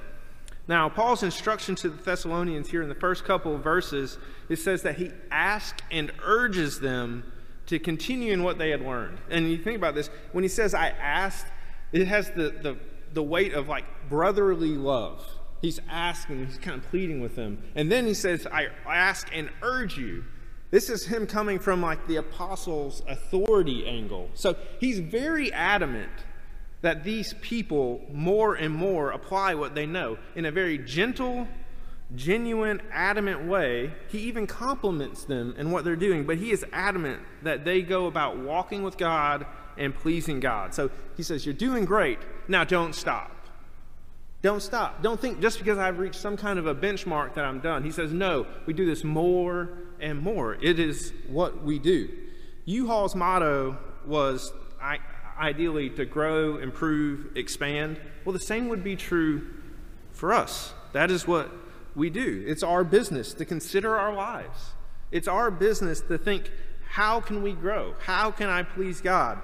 Now, 0.66 0.88
Paul's 0.88 1.22
instruction 1.22 1.74
to 1.76 1.90
the 1.90 2.02
Thessalonians 2.02 2.70
here 2.70 2.82
in 2.82 2.88
the 2.88 2.94
first 2.94 3.24
couple 3.24 3.54
of 3.54 3.62
verses, 3.62 4.18
it 4.48 4.56
says 4.56 4.82
that 4.82 4.96
he 4.96 5.10
asks 5.30 5.82
and 5.90 6.10
urges 6.22 6.80
them 6.80 7.30
to 7.66 7.78
continue 7.78 8.32
in 8.32 8.42
what 8.42 8.58
they 8.58 8.70
had 8.70 8.80
learned. 8.80 9.18
And 9.30 9.50
you 9.50 9.58
think 9.58 9.76
about 9.76 9.94
this, 9.94 10.08
when 10.32 10.42
he 10.42 10.48
says, 10.48 10.74
I 10.74 10.88
asked, 10.88 11.46
it 11.92 12.06
has 12.06 12.30
the, 12.30 12.54
the, 12.62 12.76
the 13.12 13.22
weight 13.22 13.52
of 13.52 13.68
like 13.68 13.84
brotherly 14.08 14.76
love. 14.76 15.24
He's 15.60 15.80
asking, 15.88 16.46
he's 16.46 16.58
kind 16.58 16.82
of 16.82 16.90
pleading 16.90 17.20
with 17.20 17.36
them. 17.36 17.62
And 17.74 17.90
then 17.90 18.06
he 18.06 18.14
says, 18.14 18.46
I 18.46 18.68
ask 18.86 19.28
and 19.32 19.50
urge 19.62 19.96
you. 19.96 20.24
This 20.70 20.90
is 20.90 21.06
him 21.06 21.26
coming 21.26 21.58
from 21.58 21.80
like 21.80 22.06
the 22.06 22.16
apostles' 22.16 23.02
authority 23.08 23.86
angle. 23.86 24.30
So 24.34 24.56
he's 24.80 24.98
very 24.98 25.52
adamant 25.52 26.10
that 26.84 27.02
these 27.02 27.32
people 27.40 28.02
more 28.12 28.54
and 28.54 28.74
more 28.74 29.10
apply 29.10 29.54
what 29.54 29.74
they 29.74 29.86
know 29.86 30.18
in 30.36 30.44
a 30.44 30.52
very 30.52 30.76
gentle, 30.76 31.48
genuine, 32.14 32.82
adamant 32.92 33.46
way. 33.46 33.90
He 34.08 34.18
even 34.20 34.46
compliments 34.46 35.24
them 35.24 35.54
in 35.56 35.70
what 35.70 35.84
they're 35.84 35.96
doing, 35.96 36.26
but 36.26 36.36
he 36.36 36.50
is 36.50 36.62
adamant 36.74 37.22
that 37.42 37.64
they 37.64 37.80
go 37.80 38.04
about 38.06 38.36
walking 38.36 38.82
with 38.82 38.98
God 38.98 39.46
and 39.78 39.94
pleasing 39.94 40.40
God. 40.40 40.74
So 40.74 40.90
he 41.16 41.22
says, 41.22 41.46
You're 41.46 41.54
doing 41.54 41.86
great. 41.86 42.18
Now 42.48 42.64
don't 42.64 42.94
stop. 42.94 43.30
Don't 44.42 44.60
stop. 44.60 45.02
Don't 45.02 45.18
think 45.18 45.40
just 45.40 45.58
because 45.58 45.78
I've 45.78 45.98
reached 45.98 46.20
some 46.20 46.36
kind 46.36 46.58
of 46.58 46.66
a 46.66 46.74
benchmark 46.74 47.32
that 47.36 47.46
I'm 47.46 47.60
done. 47.60 47.82
He 47.82 47.92
says, 47.92 48.12
No, 48.12 48.46
we 48.66 48.74
do 48.74 48.84
this 48.84 49.04
more 49.04 49.70
and 50.00 50.20
more. 50.20 50.54
It 50.62 50.78
is 50.78 51.14
what 51.28 51.64
we 51.64 51.78
do. 51.78 52.10
U 52.66 52.86
Haul's 52.86 53.14
motto 53.14 53.78
was, 54.06 54.52
I, 54.82 54.98
ideally 55.38 55.90
to 55.90 56.04
grow, 56.04 56.58
improve, 56.58 57.36
expand. 57.36 58.00
Well, 58.24 58.32
the 58.32 58.40
same 58.40 58.68
would 58.68 58.84
be 58.84 58.96
true 58.96 59.46
for 60.12 60.32
us. 60.32 60.74
That 60.92 61.10
is 61.10 61.26
what 61.26 61.50
we 61.94 62.10
do. 62.10 62.44
It's 62.46 62.62
our 62.62 62.84
business 62.84 63.34
to 63.34 63.44
consider 63.44 63.96
our 63.96 64.12
lives. 64.12 64.72
It's 65.10 65.28
our 65.28 65.50
business 65.50 66.00
to 66.02 66.18
think, 66.18 66.50
how 66.88 67.20
can 67.20 67.42
we 67.42 67.52
grow? 67.52 67.94
How 68.04 68.30
can 68.30 68.48
I 68.48 68.62
please 68.62 69.00
God? 69.00 69.38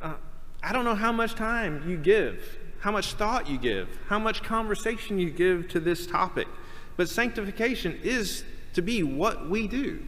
Uh, 0.00 0.14
I 0.62 0.72
don't 0.72 0.84
know 0.84 0.94
how 0.94 1.12
much 1.12 1.34
time 1.34 1.88
you 1.88 1.96
give, 1.96 2.58
how 2.80 2.92
much 2.92 3.14
thought 3.14 3.48
you 3.48 3.58
give, 3.58 3.88
how 4.08 4.18
much 4.18 4.42
conversation 4.42 5.18
you 5.18 5.30
give 5.30 5.68
to 5.68 5.80
this 5.80 6.06
topic. 6.06 6.48
But 6.96 7.08
sanctification 7.08 7.98
is 8.02 8.44
to 8.74 8.82
be 8.82 9.02
what 9.02 9.48
we 9.48 9.68
do 9.68 10.02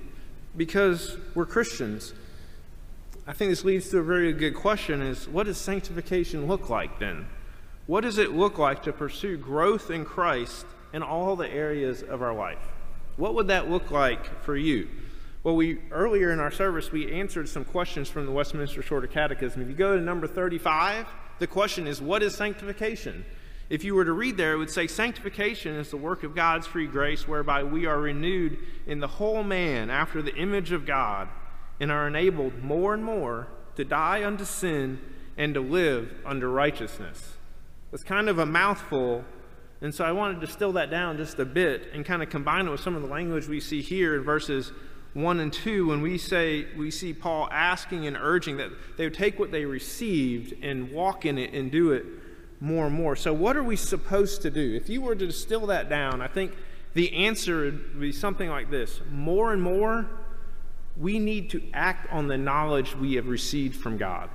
because 0.56 1.16
we're 1.34 1.46
Christians. 1.46 2.12
I 3.28 3.34
think 3.34 3.50
this 3.50 3.62
leads 3.62 3.90
to 3.90 3.98
a 3.98 4.02
very 4.02 4.32
good 4.32 4.54
question 4.54 5.02
is 5.02 5.28
what 5.28 5.44
does 5.44 5.58
sanctification 5.58 6.46
look 6.46 6.70
like 6.70 6.98
then? 6.98 7.26
What 7.86 8.00
does 8.00 8.16
it 8.16 8.32
look 8.32 8.56
like 8.56 8.82
to 8.84 8.92
pursue 8.92 9.36
growth 9.36 9.90
in 9.90 10.06
Christ 10.06 10.64
in 10.94 11.02
all 11.02 11.36
the 11.36 11.50
areas 11.50 12.02
of 12.02 12.22
our 12.22 12.32
life? 12.32 12.72
What 13.18 13.34
would 13.34 13.48
that 13.48 13.68
look 13.68 13.90
like 13.90 14.42
for 14.44 14.56
you? 14.56 14.88
Well, 15.44 15.56
we 15.56 15.78
earlier 15.90 16.32
in 16.32 16.40
our 16.40 16.50
service 16.50 16.90
we 16.90 17.12
answered 17.12 17.50
some 17.50 17.66
questions 17.66 18.08
from 18.08 18.24
the 18.24 18.32
Westminster 18.32 18.80
Shorter 18.80 19.06
Catechism. 19.06 19.60
If 19.60 19.68
you 19.68 19.74
go 19.74 19.94
to 19.94 20.00
number 20.00 20.26
35, 20.26 21.06
the 21.38 21.46
question 21.46 21.86
is 21.86 22.00
what 22.00 22.22
is 22.22 22.34
sanctification? 22.34 23.26
If 23.68 23.84
you 23.84 23.94
were 23.94 24.06
to 24.06 24.12
read 24.12 24.38
there, 24.38 24.54
it 24.54 24.56
would 24.56 24.70
say 24.70 24.86
sanctification 24.86 25.74
is 25.74 25.90
the 25.90 25.98
work 25.98 26.22
of 26.22 26.34
God's 26.34 26.66
free 26.66 26.86
grace 26.86 27.28
whereby 27.28 27.62
we 27.62 27.84
are 27.84 28.00
renewed 28.00 28.56
in 28.86 29.00
the 29.00 29.06
whole 29.06 29.44
man 29.44 29.90
after 29.90 30.22
the 30.22 30.34
image 30.34 30.72
of 30.72 30.86
God 30.86 31.28
and 31.80 31.90
are 31.90 32.06
enabled 32.06 32.62
more 32.62 32.94
and 32.94 33.04
more 33.04 33.48
to 33.76 33.84
die 33.84 34.24
unto 34.24 34.44
sin 34.44 35.00
and 35.36 35.54
to 35.54 35.60
live 35.60 36.12
under 36.26 36.50
righteousness. 36.50 37.34
It's 37.92 38.02
kind 38.02 38.28
of 38.28 38.38
a 38.38 38.46
mouthful, 38.46 39.24
and 39.80 39.94
so 39.94 40.04
I 40.04 40.12
wanted 40.12 40.40
to 40.40 40.46
distill 40.46 40.72
that 40.72 40.90
down 40.90 41.16
just 41.16 41.38
a 41.38 41.44
bit 41.44 41.88
and 41.94 42.04
kind 42.04 42.22
of 42.22 42.28
combine 42.28 42.66
it 42.66 42.70
with 42.70 42.80
some 42.80 42.96
of 42.96 43.02
the 43.02 43.08
language 43.08 43.46
we 43.46 43.60
see 43.60 43.80
here 43.80 44.16
in 44.16 44.24
verses 44.24 44.72
1 45.14 45.40
and 45.40 45.52
2 45.52 45.86
when 45.88 46.02
we 46.02 46.18
say 46.18 46.66
we 46.76 46.90
see 46.90 47.12
Paul 47.12 47.48
asking 47.50 48.06
and 48.06 48.16
urging 48.16 48.58
that 48.58 48.70
they 48.96 49.04
would 49.04 49.14
take 49.14 49.38
what 49.38 49.50
they 49.50 49.64
received 49.64 50.54
and 50.62 50.92
walk 50.92 51.24
in 51.24 51.38
it 51.38 51.54
and 51.54 51.70
do 51.70 51.92
it 51.92 52.04
more 52.60 52.86
and 52.86 52.94
more. 52.94 53.16
So 53.16 53.32
what 53.32 53.56
are 53.56 53.62
we 53.62 53.76
supposed 53.76 54.42
to 54.42 54.50
do? 54.50 54.74
If 54.74 54.88
you 54.88 55.00
were 55.00 55.14
to 55.14 55.26
distill 55.26 55.66
that 55.66 55.88
down, 55.88 56.20
I 56.20 56.26
think 56.26 56.52
the 56.94 57.12
answer 57.14 57.62
would 57.62 58.00
be 58.00 58.12
something 58.12 58.50
like 58.50 58.70
this. 58.70 59.00
More 59.10 59.52
and 59.52 59.62
more 59.62 60.10
we 60.98 61.18
need 61.18 61.50
to 61.50 61.62
act 61.72 62.10
on 62.12 62.26
the 62.26 62.36
knowledge 62.36 62.94
we 62.96 63.14
have 63.14 63.28
received 63.28 63.76
from 63.80 63.96
God. 63.96 64.30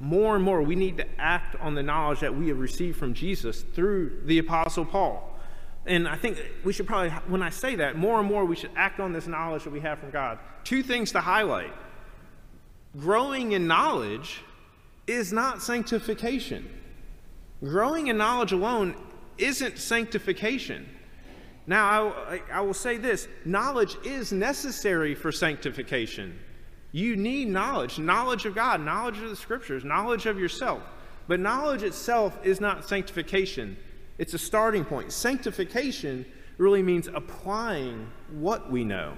More 0.00 0.34
and 0.34 0.44
more, 0.44 0.62
we 0.62 0.74
need 0.74 0.96
to 0.96 1.06
act 1.20 1.56
on 1.60 1.74
the 1.74 1.82
knowledge 1.82 2.20
that 2.20 2.34
we 2.34 2.48
have 2.48 2.58
received 2.58 2.98
from 2.98 3.12
Jesus 3.12 3.62
through 3.62 4.22
the 4.24 4.38
Apostle 4.38 4.86
Paul. 4.86 5.38
And 5.86 6.08
I 6.08 6.16
think 6.16 6.38
we 6.64 6.72
should 6.72 6.86
probably, 6.86 7.10
when 7.28 7.42
I 7.42 7.50
say 7.50 7.76
that, 7.76 7.96
more 7.96 8.18
and 8.18 8.28
more 8.28 8.44
we 8.44 8.56
should 8.56 8.70
act 8.76 9.00
on 9.00 9.12
this 9.12 9.26
knowledge 9.26 9.64
that 9.64 9.72
we 9.72 9.80
have 9.80 9.98
from 9.98 10.10
God. 10.10 10.38
Two 10.64 10.82
things 10.82 11.12
to 11.12 11.20
highlight 11.20 11.72
growing 12.98 13.52
in 13.52 13.66
knowledge 13.68 14.40
is 15.06 15.32
not 15.32 15.62
sanctification, 15.62 16.68
growing 17.62 18.08
in 18.08 18.16
knowledge 18.16 18.52
alone 18.52 18.96
isn't 19.38 19.78
sanctification. 19.78 20.88
Now, 21.66 22.12
I, 22.12 22.42
I, 22.52 22.60
will 22.62 22.74
say 22.74 22.96
this 22.96 23.28
knowledge 23.44 23.96
is 24.04 24.32
necessary 24.32 25.14
for 25.14 25.30
sanctification. 25.30 26.38
You 26.92 27.16
need 27.16 27.48
knowledge 27.48 27.98
knowledge 27.98 28.46
of 28.46 28.54
God, 28.54 28.80
knowledge 28.80 29.18
of 29.18 29.28
the 29.28 29.36
scriptures, 29.36 29.84
knowledge 29.84 30.26
of 30.26 30.38
yourself. 30.38 30.82
But 31.28 31.38
knowledge 31.38 31.82
itself 31.82 32.38
is 32.44 32.60
not 32.60 32.88
sanctification, 32.88 33.76
it's 34.18 34.34
a 34.34 34.38
starting 34.38 34.84
point. 34.84 35.12
Sanctification 35.12 36.26
really 36.58 36.82
means 36.82 37.06
applying 37.06 38.10
what 38.32 38.70
we 38.70 38.84
know. 38.84 39.14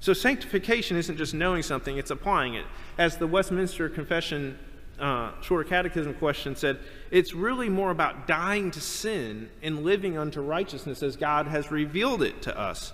So, 0.00 0.12
sanctification 0.12 0.96
isn't 0.96 1.16
just 1.16 1.34
knowing 1.34 1.62
something, 1.62 1.96
it's 1.96 2.10
applying 2.10 2.54
it. 2.54 2.66
As 2.98 3.16
the 3.16 3.26
Westminster 3.26 3.88
Confession 3.88 4.58
uh, 4.98 5.30
Shorter 5.40 5.68
Catechism 5.68 6.14
question 6.14 6.56
said, 6.56 6.78
it's 7.10 7.32
really 7.32 7.68
more 7.68 7.90
about 7.90 8.26
dying 8.26 8.70
to 8.72 8.80
sin 8.80 9.48
and 9.62 9.84
living 9.84 10.18
unto 10.18 10.40
righteousness 10.40 11.02
as 11.02 11.16
God 11.16 11.46
has 11.46 11.70
revealed 11.70 12.22
it 12.22 12.42
to 12.42 12.58
us. 12.58 12.92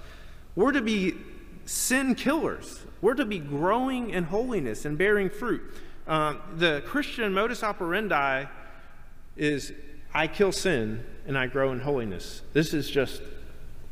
We're 0.54 0.72
to 0.72 0.82
be 0.82 1.14
sin 1.64 2.14
killers, 2.14 2.82
we're 3.00 3.14
to 3.14 3.24
be 3.24 3.38
growing 3.38 4.10
in 4.10 4.24
holiness 4.24 4.84
and 4.84 4.98
bearing 4.98 5.30
fruit. 5.30 5.62
Uh, 6.06 6.34
the 6.56 6.82
Christian 6.86 7.32
modus 7.32 7.62
operandi 7.62 8.44
is 9.36 9.72
I 10.12 10.26
kill 10.26 10.52
sin 10.52 11.04
and 11.26 11.36
I 11.36 11.46
grow 11.46 11.72
in 11.72 11.80
holiness. 11.80 12.42
This 12.52 12.74
is 12.74 12.90
just 12.90 13.22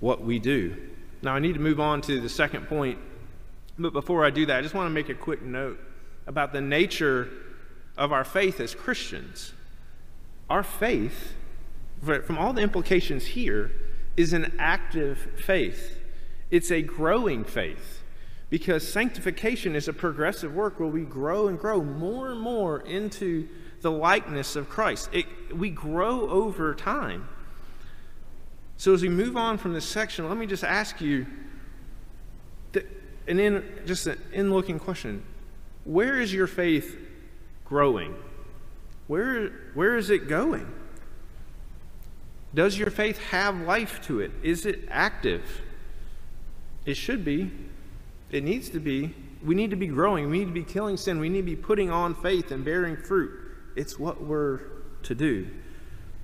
what 0.01 0.23
we 0.23 0.39
do. 0.39 0.77
Now, 1.23 1.35
I 1.35 1.39
need 1.39 1.55
to 1.55 1.61
move 1.61 1.81
on 1.81 2.01
to 2.03 2.21
the 2.21 2.29
second 2.29 2.67
point, 2.69 2.99
but 3.79 3.93
before 3.93 4.25
I 4.25 4.31
do 4.31 4.45
that, 4.47 4.59
I 4.59 4.61
just 4.61 4.75
want 4.75 4.87
to 4.87 4.91
make 4.91 5.09
a 5.09 5.15
quick 5.15 5.43
note 5.43 5.79
about 6.27 6.53
the 6.53 6.61
nature 6.61 7.31
of 7.97 8.13
our 8.13 8.25
faith 8.25 8.61
as 8.61 8.75
Christians. 8.75 9.53
Our 10.49 10.63
faith, 10.63 11.35
from 12.03 12.39
all 12.39 12.53
the 12.53 12.63
implications 12.63 13.27
here, 13.27 13.71
is 14.17 14.33
an 14.33 14.55
active 14.59 15.29
faith. 15.45 15.99
It's 16.51 16.71
a 16.71 16.83
growing 16.83 17.45
faith 17.45 18.03
because 18.51 18.87
sanctification 18.87 19.75
is 19.75 19.89
a 19.89 19.93
progressive 19.93 20.55
work 20.55 20.79
where 20.79 20.89
we 20.89 21.03
grow 21.03 21.49
and 21.49 21.59
grow 21.59 21.83
more 21.83 22.31
and 22.31 22.41
more 22.41 22.81
into 22.81 23.49
the 23.81 23.91
likeness 23.91 24.57
of 24.57 24.69
Christ. 24.69 25.09
It, 25.13 25.27
we 25.57 25.71
grow 25.71 26.29
over 26.29 26.75
time. 26.75 27.29
So 28.77 28.93
as 28.93 29.03
we 29.03 29.09
move 29.09 29.37
on 29.37 29.59
from 29.59 29.73
this 29.73 29.87
section, 29.87 30.29
let 30.29 30.37
me 30.37 30.47
just 30.47 30.65
ask 30.65 31.01
you 31.01 31.27
an 33.27 33.41
in, 33.41 33.65
just 33.87 34.07
an 34.07 34.21
in-looking 34.33 34.79
question. 34.79 35.23
Where 35.85 36.21
is 36.21 36.35
your 36.35 36.47
faith 36.47 36.99
growing? 37.73 38.15
Where, 39.07 39.49
where 39.73 39.97
is 39.97 40.11
it 40.11 40.29
going? 40.29 40.71
Does 42.55 42.77
your 42.77 42.91
faith 42.91 43.17
have 43.31 43.63
life 43.63 43.99
to 44.03 44.21
it? 44.21 44.31
Is 44.43 44.67
it 44.67 44.81
active? 44.91 45.63
It 46.85 46.99
should 46.99 47.25
be. 47.25 47.51
It 48.31 48.45
needs 48.45 48.69
to 48.71 48.79
be. 48.79 49.15
We 49.43 49.55
need 49.55 49.71
to 49.71 49.77
be 49.77 49.87
growing. 49.87 50.29
We 50.29 50.41
need 50.41 50.49
to 50.49 50.53
be 50.53 50.65
killing 50.65 50.99
sin. 50.99 51.19
We 51.19 51.31
need 51.31 51.41
to 51.41 51.45
be 51.45 51.57
putting 51.57 51.91
on 51.91 52.15
faith 52.15 52.51
and 52.51 52.63
bearing 52.63 52.95
fruit. 52.95 53.31
It's 53.75 53.99
what 53.99 54.23
we're 54.23 54.61
to 55.05 55.15
do. 55.15 55.49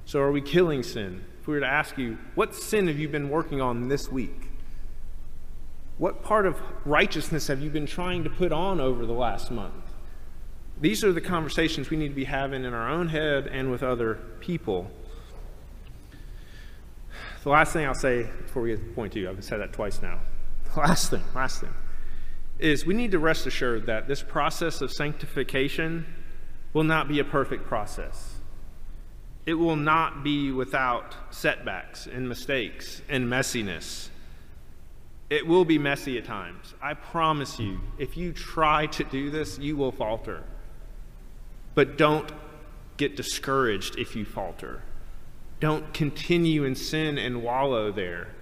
So, 0.05 0.21
are 0.21 0.31
we 0.31 0.43
killing 0.43 0.83
sin? 0.83 1.25
If 1.40 1.47
we 1.47 1.55
were 1.55 1.61
to 1.61 1.67
ask 1.67 1.97
you, 1.97 2.19
what 2.35 2.55
sin 2.55 2.88
have 2.88 2.99
you 2.99 3.09
been 3.09 3.31
working 3.31 3.62
on 3.62 3.88
this 3.88 4.12
week? 4.12 4.50
What 5.97 6.23
part 6.23 6.45
of 6.45 6.61
righteousness 6.85 7.47
have 7.47 7.62
you 7.62 7.71
been 7.71 7.87
trying 7.87 8.23
to 8.25 8.31
put 8.31 8.52
on 8.52 8.81
over 8.81 9.07
the 9.07 9.14
last 9.14 9.50
month? 9.50 9.88
These 10.80 11.02
are 11.02 11.12
the 11.12 11.20
conversations 11.20 11.90
we 11.90 11.97
need 11.97 12.08
to 12.08 12.14
be 12.14 12.25
having 12.25 12.64
in 12.64 12.73
our 12.73 12.88
own 12.88 13.08
head 13.08 13.49
and 13.49 13.70
with 13.70 13.82
other 13.82 14.14
people. 14.38 14.90
The 17.42 17.49
last 17.49 17.73
thing 17.73 17.85
I'll 17.85 17.94
say 17.94 18.25
before 18.42 18.62
we 18.62 18.70
get 18.70 18.80
to 18.80 18.94
point 18.94 19.12
two, 19.12 19.28
I've 19.28 19.42
said 19.42 19.61
that 19.61 19.73
twice 19.73 20.00
now. 20.02 20.20
The 20.75 20.80
last 20.80 21.11
thing, 21.11 21.23
last 21.35 21.61
thing, 21.61 21.73
is 22.61 22.87
we 22.87 22.94
need 22.94 23.11
to 23.11 23.18
rest 23.18 23.47
assured 23.47 23.87
that 23.87 24.06
this 24.06 24.23
process 24.23 24.80
of 24.80 24.92
sanctification 24.92 26.06
will 26.73 26.85
not 26.85 27.08
be 27.08 27.18
a 27.18 27.25
perfect 27.25 27.64
process. 27.64 28.37
It 29.47 29.54
will 29.54 29.76
not 29.76 30.23
be 30.23 30.52
without 30.52 31.16
setbacks 31.30 32.06
and 32.06 32.28
mistakes 32.28 33.02
and 33.08 33.26
messiness. 33.26 34.11
It 35.30 35.47
will 35.47 35.64
be 35.64 35.78
messy 35.78 36.18
at 36.18 36.25
times. 36.25 36.75
I 36.80 36.94
promise 36.94 37.58
you, 37.58 37.80
if 37.99 38.16
you 38.16 38.32
try 38.32 38.87
to 38.87 39.04
do 39.04 39.30
this, 39.30 39.58
you 39.58 39.76
will 39.76 39.90
falter. 39.90 40.44
But 41.78 41.97
don't 41.97 42.28
get 42.97 43.14
discouraged 43.14 44.00
if 44.00 44.16
you 44.16 44.25
falter. 44.25 44.82
Don't 45.61 45.94
continue 45.94 46.64
in 46.64 46.75
sin 46.75 47.18
and 47.18 47.40
wallow 47.40 47.92
there. 47.92 48.35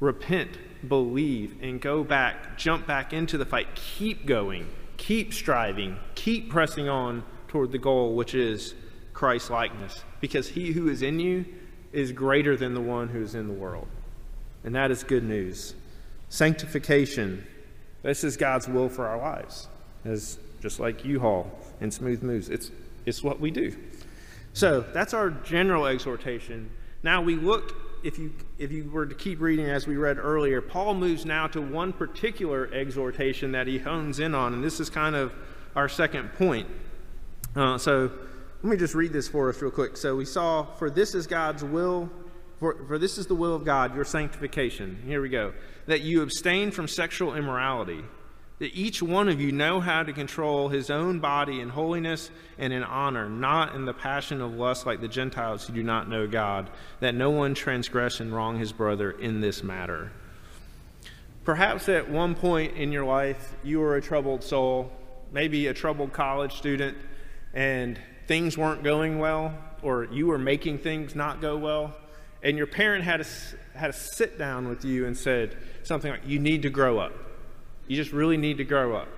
Repent, 0.00 0.58
believe, 0.86 1.56
and 1.62 1.80
go 1.80 2.04
back, 2.04 2.58
jump 2.58 2.86
back 2.86 3.14
into 3.14 3.38
the 3.38 3.46
fight. 3.46 3.68
Keep 3.74 4.26
going, 4.26 4.68
keep 4.98 5.32
striving, 5.32 5.96
keep 6.14 6.50
pressing 6.50 6.86
on 6.86 7.24
toward 7.48 7.72
the 7.72 7.78
goal, 7.78 8.14
which 8.14 8.34
is 8.34 8.74
Christ 9.14 9.48
likeness. 9.48 10.04
Because 10.20 10.50
he 10.50 10.72
who 10.72 10.90
is 10.90 11.00
in 11.00 11.18
you 11.18 11.46
is 11.90 12.12
greater 12.12 12.54
than 12.54 12.74
the 12.74 12.82
one 12.82 13.08
who 13.08 13.22
is 13.22 13.34
in 13.34 13.48
the 13.48 13.54
world. 13.54 13.88
And 14.62 14.74
that 14.74 14.90
is 14.90 15.04
good 15.04 15.24
news. 15.24 15.74
Sanctification, 16.28 17.46
this 18.02 18.22
is 18.24 18.36
God's 18.36 18.68
will 18.68 18.90
for 18.90 19.06
our 19.06 19.16
lives. 19.16 19.68
As 20.04 20.38
just 20.60 20.78
like 20.80 21.02
U-Haul 21.02 21.50
and 21.80 21.92
Smooth 21.92 22.22
Moves, 22.22 22.48
it's, 22.48 22.70
it's 23.06 23.22
what 23.22 23.40
we 23.40 23.50
do. 23.50 23.76
So 24.52 24.80
that's 24.80 25.12
our 25.14 25.30
general 25.30 25.86
exhortation. 25.86 26.70
Now 27.02 27.20
we 27.20 27.36
look, 27.36 27.74
if 28.04 28.18
you, 28.18 28.32
if 28.58 28.70
you 28.70 28.90
were 28.90 29.06
to 29.06 29.14
keep 29.14 29.40
reading 29.40 29.66
as 29.66 29.86
we 29.86 29.96
read 29.96 30.18
earlier, 30.18 30.60
Paul 30.60 30.94
moves 30.94 31.24
now 31.24 31.46
to 31.48 31.60
one 31.60 31.92
particular 31.92 32.72
exhortation 32.72 33.52
that 33.52 33.66
he 33.66 33.78
hones 33.78 34.20
in 34.20 34.34
on, 34.34 34.54
and 34.54 34.62
this 34.62 34.80
is 34.80 34.88
kind 34.88 35.16
of 35.16 35.32
our 35.74 35.88
second 35.88 36.32
point. 36.34 36.68
Uh, 37.56 37.78
so 37.78 38.10
let 38.62 38.70
me 38.70 38.76
just 38.76 38.94
read 38.94 39.12
this 39.12 39.28
for 39.28 39.50
us 39.50 39.60
real 39.60 39.70
quick. 39.70 39.96
So 39.96 40.16
we 40.16 40.24
saw, 40.24 40.64
for 40.76 40.88
this 40.88 41.14
is 41.14 41.26
God's 41.26 41.62
will, 41.62 42.10
for, 42.58 42.86
for 42.86 42.98
this 42.98 43.18
is 43.18 43.26
the 43.26 43.34
will 43.34 43.54
of 43.54 43.64
God, 43.64 43.94
your 43.94 44.04
sanctification. 44.04 45.02
Here 45.04 45.20
we 45.20 45.28
go. 45.28 45.52
That 45.86 46.00
you 46.00 46.22
abstain 46.22 46.70
from 46.70 46.88
sexual 46.88 47.34
immorality, 47.34 48.02
that 48.58 48.74
each 48.74 49.02
one 49.02 49.28
of 49.28 49.40
you 49.40 49.52
know 49.52 49.80
how 49.80 50.02
to 50.02 50.12
control 50.12 50.68
his 50.68 50.90
own 50.90 51.18
body 51.18 51.60
in 51.60 51.68
holiness 51.68 52.30
and 52.58 52.72
in 52.72 52.84
honor, 52.84 53.28
not 53.28 53.74
in 53.74 53.84
the 53.84 53.92
passion 53.92 54.40
of 54.40 54.54
lust 54.54 54.86
like 54.86 55.00
the 55.00 55.08
Gentiles 55.08 55.66
who 55.66 55.72
do 55.72 55.82
not 55.82 56.08
know 56.08 56.26
God, 56.26 56.70
that 57.00 57.14
no 57.14 57.30
one 57.30 57.54
transgress 57.54 58.20
and 58.20 58.32
wrong 58.32 58.58
his 58.58 58.72
brother 58.72 59.10
in 59.10 59.40
this 59.40 59.62
matter. 59.62 60.12
Perhaps 61.44 61.88
at 61.88 62.08
one 62.08 62.34
point 62.34 62.76
in 62.76 62.92
your 62.92 63.04
life 63.04 63.54
you 63.62 63.80
were 63.80 63.96
a 63.96 64.02
troubled 64.02 64.42
soul 64.42 64.92
maybe 65.34 65.66
a 65.66 65.74
troubled 65.74 66.12
college 66.12 66.54
student 66.54 66.96
and 67.52 67.98
things 68.26 68.56
weren't 68.56 68.82
going 68.82 69.18
well, 69.18 69.52
or 69.82 70.04
you 70.04 70.28
were 70.28 70.38
making 70.38 70.78
things 70.78 71.14
not 71.14 71.42
go 71.42 71.58
well, 71.58 71.94
and 72.42 72.56
your 72.56 72.66
parent 72.66 73.04
had 73.04 73.20
a, 73.20 73.26
had 73.76 73.90
a 73.90 73.92
sit 73.92 74.38
down 74.38 74.68
with 74.68 74.84
you 74.84 75.04
and 75.06 75.16
said 75.16 75.56
something 75.82 76.10
like, 76.10 76.26
You 76.26 76.38
need 76.38 76.62
to 76.62 76.70
grow 76.70 76.98
up. 76.98 77.12
You 77.86 77.96
just 77.96 78.12
really 78.12 78.36
need 78.36 78.58
to 78.58 78.64
grow 78.64 78.94
up. 78.94 79.08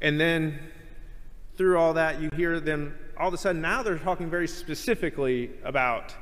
And 0.00 0.20
then 0.20 0.58
through 1.56 1.78
all 1.78 1.94
that, 1.94 2.20
you 2.20 2.30
hear 2.36 2.60
them 2.60 2.96
all 3.18 3.28
of 3.28 3.34
a 3.34 3.38
sudden 3.38 3.60
now 3.60 3.82
they're 3.82 3.98
talking 3.98 4.30
very 4.30 4.46
specifically 4.46 5.50
about 5.64 6.14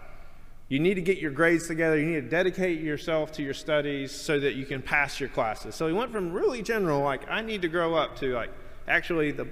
you 0.68 0.80
need 0.80 0.94
to 0.94 1.02
get 1.02 1.18
your 1.18 1.30
grades 1.30 1.68
together, 1.68 1.96
you 1.98 2.06
need 2.06 2.22
to 2.22 2.28
dedicate 2.28 2.80
yourself 2.80 3.30
to 3.32 3.42
your 3.42 3.54
studies 3.54 4.10
so 4.10 4.40
that 4.40 4.54
you 4.54 4.66
can 4.66 4.82
pass 4.82 5.20
your 5.20 5.28
classes. 5.28 5.76
So 5.76 5.86
he 5.86 5.92
went 5.92 6.10
from 6.10 6.32
really 6.32 6.60
general, 6.60 7.02
like, 7.02 7.28
I 7.30 7.40
need 7.40 7.62
to 7.62 7.68
grow 7.68 7.94
up, 7.94 8.18
to 8.18 8.34
like, 8.34 8.50
actually, 8.88 9.30
the 9.30 9.46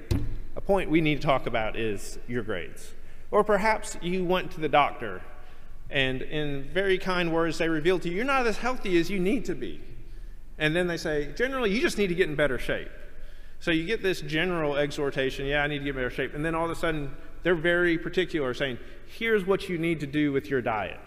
a 0.57 0.61
point 0.61 0.91
we 0.91 1.01
need 1.01 1.21
to 1.21 1.27
talk 1.27 1.47
about 1.47 1.77
is 1.77 2.19
your 2.29 2.43
grades. 2.43 2.93
Or 3.31 3.43
perhaps 3.45 3.97
you 4.03 4.25
went 4.25 4.53
to 4.53 4.61
the 4.61 4.69
doctor 4.69 5.23
and 5.91 6.23
in 6.23 6.65
very 6.73 6.99
kind 6.99 7.33
words 7.33 7.59
they 7.59 7.69
revealed 7.69 8.03
to 8.03 8.09
you, 8.09 8.17
you're 8.17 8.25
not 8.25 8.47
as 8.47 8.57
healthy 8.57 8.99
as 8.99 9.11
you 9.11 9.19
need 9.19 9.45
to 9.47 9.55
be. 9.55 9.81
And 10.59 10.75
then 10.75 10.87
they 10.87 10.97
say, 10.97 11.33
generally, 11.35 11.71
you 11.73 11.81
just 11.81 11.99
need 11.99 12.09
to 12.09 12.15
get 12.15 12.29
in 12.29 12.37
better 12.37 12.59
shape. 12.59 12.91
So 13.61 13.71
you 13.71 13.85
get 13.85 14.03
this 14.03 14.21
general 14.21 14.77
exhortation, 14.77 15.47
yeah, 15.47 15.63
I 15.63 15.67
need 15.67 15.79
to 15.79 15.85
get 15.85 15.91
in 15.91 15.97
better 15.97 16.11
shape. 16.11 16.35
And 16.35 16.45
then 16.45 16.55
all 16.55 16.67
of 16.67 16.71
a 16.71 16.75
sudden, 16.75 17.15
they're 17.43 17.55
very 17.55 17.99
particular, 17.99 18.55
saying, 18.55 18.79
here's 19.07 19.45
what 19.45 19.69
you 19.69 19.79
need 19.79 20.01
to 20.01 20.07
do 20.07 20.33
with 20.33 20.49
your 20.49 20.63
diet. 20.63 21.01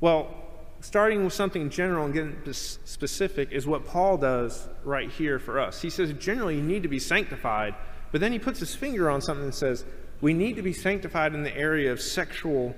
Well, 0.00 0.34
starting 0.80 1.24
with 1.24 1.32
something 1.32 1.70
general 1.70 2.06
and 2.06 2.14
getting 2.14 2.52
specific 2.52 3.52
is 3.52 3.66
what 3.66 3.86
Paul 3.86 4.16
does 4.16 4.68
right 4.84 5.10
here 5.10 5.38
for 5.38 5.60
us. 5.60 5.80
He 5.80 5.90
says, 5.90 6.12
generally, 6.14 6.56
you 6.56 6.62
need 6.62 6.82
to 6.82 6.88
be 6.88 6.98
sanctified, 6.98 7.74
but 8.10 8.20
then 8.20 8.32
he 8.32 8.38
puts 8.38 8.58
his 8.60 8.74
finger 8.74 9.08
on 9.08 9.20
something 9.20 9.44
and 9.44 9.54
says, 9.54 9.84
we 10.20 10.34
need 10.34 10.56
to 10.56 10.62
be 10.62 10.72
sanctified 10.72 11.34
in 11.34 11.42
the 11.42 11.56
area 11.56 11.92
of 11.92 12.00
sexual 12.00 12.74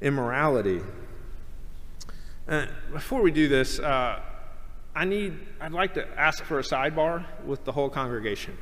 immorality. 0.00 0.80
Uh, 2.46 2.66
before 2.92 3.22
we 3.22 3.30
do 3.30 3.48
this, 3.48 3.78
uh, 3.78 4.20
I 4.98 5.04
need, 5.04 5.38
I'd 5.60 5.70
like 5.70 5.94
to 5.94 6.04
ask 6.18 6.42
for 6.42 6.58
a 6.58 6.62
sidebar 6.62 7.24
with 7.46 7.64
the 7.64 7.70
whole 7.70 7.88
congregation. 7.88 8.58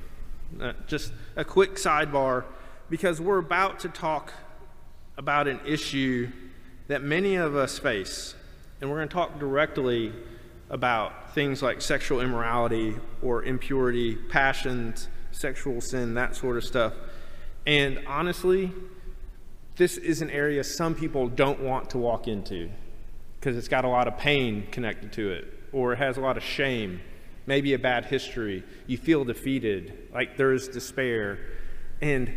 Uh, 0.61 0.75
just 0.87 1.11
a 1.35 1.47
quick 1.47 1.76
sidebar, 1.76 2.45
because 2.90 3.23
we're 3.23 3.38
about 3.38 3.81
to 3.81 3.88
talk 3.88 4.35
about 5.16 5.49
an 5.49 5.61
issue 5.64 6.28
that 6.88 7.02
many 7.02 7.37
of 7.37 7.57
us 7.57 7.78
face. 7.78 8.35
And 8.83 8.90
we're 8.90 8.97
going 8.97 9.09
to 9.09 9.14
talk 9.14 9.38
directly 9.38 10.12
about 10.69 11.33
things 11.35 11.62
like 11.62 11.81
sexual 11.81 12.21
immorality 12.21 12.95
or 13.23 13.43
impurity, 13.43 14.14
passions, 14.14 15.09
sexual 15.33 15.81
sin, 15.81 16.12
that 16.16 16.37
sort 16.37 16.59
of 16.59 16.64
stuff. 16.64 16.93
And 17.66 18.00
honestly, 18.07 18.75
this 19.76 19.97
is 19.97 20.21
an 20.21 20.28
area 20.28 20.62
some 20.64 20.95
people 20.95 21.28
don't 21.28 21.61
want 21.61 21.88
to 21.90 21.99
walk 21.99 22.28
into 22.28 22.69
because 23.40 23.57
it's 23.57 23.69
got 23.69 23.87
a 23.87 23.88
lot 23.88 24.07
of 24.07 24.19
pain 24.19 24.66
connected 24.71 25.14
to 25.14 25.31
it, 25.33 25.56
or 25.73 25.95
has 25.95 26.17
a 26.17 26.21
lot 26.21 26.37
of 26.37 26.43
shame, 26.43 27.01
maybe 27.47 27.75
a 27.75 27.79
bad 27.79 28.07
history. 28.07 28.63
You 28.87 28.99
feel 28.99 29.25
defeated, 29.25 30.09
like 30.13 30.37
there's 30.37 30.69
despair, 30.69 31.39
and 32.01 32.33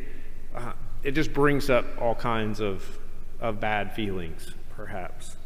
uh, 0.55 0.73
it 1.03 1.11
just 1.11 1.33
brings 1.33 1.69
up 1.69 1.85
all 1.99 2.15
kinds 2.15 2.59
of, 2.59 2.99
of 3.39 3.59
bad 3.59 3.93
feelings, 3.93 4.53
perhaps. 4.75 5.37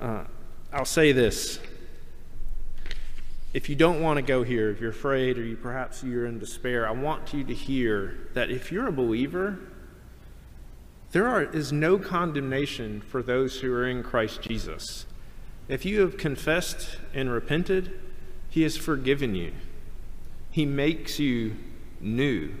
Uh, 0.00 0.24
I'll 0.72 0.84
say 0.84 1.12
this. 1.12 1.58
If 3.52 3.68
you 3.68 3.76
don't 3.76 4.02
want 4.02 4.16
to 4.16 4.22
go 4.22 4.42
here, 4.42 4.70
if 4.70 4.80
you're 4.80 4.90
afraid 4.90 5.38
or 5.38 5.44
you 5.44 5.56
perhaps 5.56 6.02
you're 6.02 6.26
in 6.26 6.40
despair, 6.40 6.88
I 6.88 6.90
want 6.90 7.32
you 7.32 7.44
to 7.44 7.54
hear 7.54 8.28
that 8.34 8.50
if 8.50 8.72
you're 8.72 8.88
a 8.88 8.92
believer, 8.92 9.58
there 11.12 11.28
are, 11.28 11.44
is 11.44 11.72
no 11.72 11.96
condemnation 11.96 13.00
for 13.00 13.22
those 13.22 13.60
who 13.60 13.72
are 13.72 13.86
in 13.86 14.02
Christ 14.02 14.42
Jesus. 14.42 15.06
If 15.68 15.84
you 15.84 16.00
have 16.02 16.16
confessed 16.18 16.98
and 17.14 17.30
repented, 17.30 17.98
He 18.50 18.62
has 18.62 18.76
forgiven 18.76 19.34
you. 19.34 19.52
He 20.50 20.66
makes 20.66 21.18
you 21.18 21.56
new. 22.00 22.54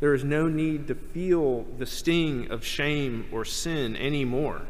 There 0.00 0.14
is 0.14 0.24
no 0.24 0.48
need 0.48 0.88
to 0.88 0.94
feel 0.94 1.62
the 1.78 1.86
sting 1.86 2.50
of 2.50 2.64
shame 2.64 3.26
or 3.32 3.44
sin 3.44 3.96
anymore. 3.96 4.62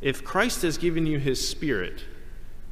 If 0.00 0.22
Christ 0.22 0.62
has 0.62 0.78
given 0.78 1.06
you 1.06 1.18
His 1.18 1.46
Spirit 1.46 2.04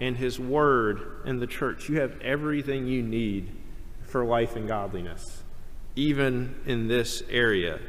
and 0.00 0.16
His 0.16 0.38
Word 0.38 1.22
and 1.24 1.40
the 1.40 1.46
church, 1.46 1.88
you 1.88 2.00
have 2.00 2.20
everything 2.20 2.86
you 2.86 3.02
need 3.02 3.50
for 4.04 4.24
life 4.24 4.54
and 4.54 4.68
godliness, 4.68 5.42
even 5.96 6.54
in 6.66 6.86
this 6.86 7.22
area. 7.28 7.80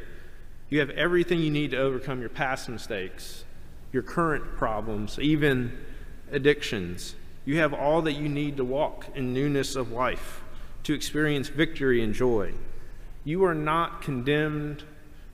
You 0.68 0.80
have 0.80 0.90
everything 0.90 1.38
you 1.38 1.50
need 1.50 1.70
to 1.70 1.78
overcome 1.78 2.20
your 2.20 2.28
past 2.28 2.68
mistakes, 2.68 3.44
your 3.92 4.02
current 4.02 4.56
problems, 4.56 5.18
even 5.20 5.78
addictions. 6.32 7.14
You 7.44 7.58
have 7.58 7.72
all 7.72 8.02
that 8.02 8.12
you 8.12 8.28
need 8.28 8.56
to 8.58 8.64
walk 8.64 9.06
in 9.14 9.32
newness 9.32 9.76
of 9.76 9.90
life, 9.90 10.42
to 10.84 10.94
experience 10.94 11.48
victory 11.48 12.02
and 12.02 12.14
joy. 12.14 12.52
You 13.24 13.44
are 13.44 13.54
not 13.54 14.02
condemned 14.02 14.84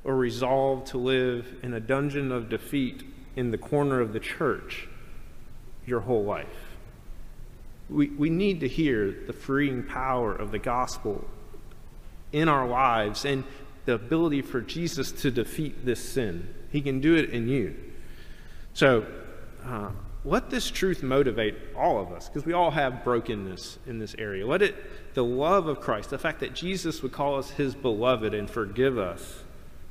or 0.05 0.17
resolved 0.17 0.89
to 0.89 0.99
live 0.99 1.47
in 1.63 1.75
a 1.75 1.81
dungeon 1.81 2.31
of 2.31 2.49
defeat 2.49 3.03
in 3.37 3.51
the 3.51 3.59
corner 3.59 4.01
of 4.01 4.13
the 4.13 4.21
church 4.21 4.89
your 5.87 6.01
whole 6.01 6.25
life. 6.25 6.77
We, 7.91 8.09
we 8.09 8.31
need 8.31 8.61
to 8.61 8.69
hear 8.69 9.11
the 9.27 9.33
freeing 9.33 9.83
power 9.83 10.35
of 10.35 10.51
the 10.51 10.59
gospel 10.59 11.25
in 12.33 12.49
our 12.49 12.67
lives 12.67 13.25
and 13.25 13.45
the 13.85 13.95
ability 13.95 14.43
for 14.43 14.61
Jesus 14.61 15.13
to 15.13 15.31
defeat 15.31 15.85
this 15.85 16.01
sin. 16.01 16.55
He 16.71 16.81
can 16.81 17.01
do 17.01 17.15
it 17.15 17.31
in 17.31 17.49
you. 17.49 17.77
So, 18.73 19.07
uh, 19.65 19.91
let 20.25 20.51
this 20.51 20.71
truth 20.71 21.03
motivate 21.03 21.55
all 21.77 22.01
of 22.01 22.11
us, 22.13 22.29
because 22.29 22.47
we 22.47 22.53
all 22.53 22.71
have 22.71 23.05
brokenness 23.05 23.79
in 23.87 23.99
this 23.99 24.15
area. 24.19 24.47
Let 24.47 24.63
it, 24.63 24.75
the 25.15 25.25
love 25.25 25.67
of 25.67 25.81
Christ, 25.81 26.11
the 26.11 26.19
fact 26.19 26.41
that 26.41 26.55
Jesus 26.55 27.03
would 27.03 27.13
call 27.13 27.37
us 27.37 27.51
his 27.51 27.75
beloved 27.75 28.33
and 28.33 28.49
forgive 28.49 28.99
us 28.99 29.43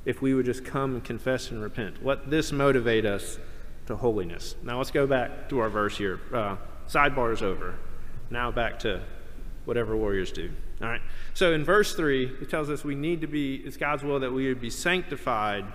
if 0.06 0.22
we 0.22 0.34
would 0.34 0.46
just 0.46 0.65
come 0.65 0.96
and 0.96 1.04
confess 1.04 1.52
and 1.52 1.62
repent. 1.62 2.04
Let 2.04 2.30
this 2.30 2.52
motivate 2.52 3.06
us 3.06 3.38
to 3.86 3.96
holiness. 3.96 4.56
Now 4.63 4.78
let's 4.78 4.91
go 4.91 5.08
back 5.08 5.50
to 5.50 5.60
our 5.60 5.69
verse 5.69 5.98
here. 5.98 6.19
Uh, 6.34 6.58
sidebar 6.88 7.34
is 7.34 7.41
over. 7.41 7.76
Now 8.30 8.52
back 8.52 8.80
to 8.80 9.02
whatever 9.65 9.96
warriors 9.96 10.32
do. 10.32 10.52
All 10.82 10.88
right. 10.88 11.02
So 11.34 11.54
in 11.54 11.63
verse 11.63 11.96
3, 11.96 12.39
it 12.41 12.50
tells 12.50 12.69
us 12.69 12.84
we 12.84 12.96
need 12.96 13.22
to 13.22 13.28
be, 13.28 13.56
it's 13.56 13.78
God's 13.78 14.04
will 14.04 14.19
that 14.19 14.32
we 14.32 14.48
would 14.48 14.60
be 14.60 14.69
sanctified. 14.69 15.65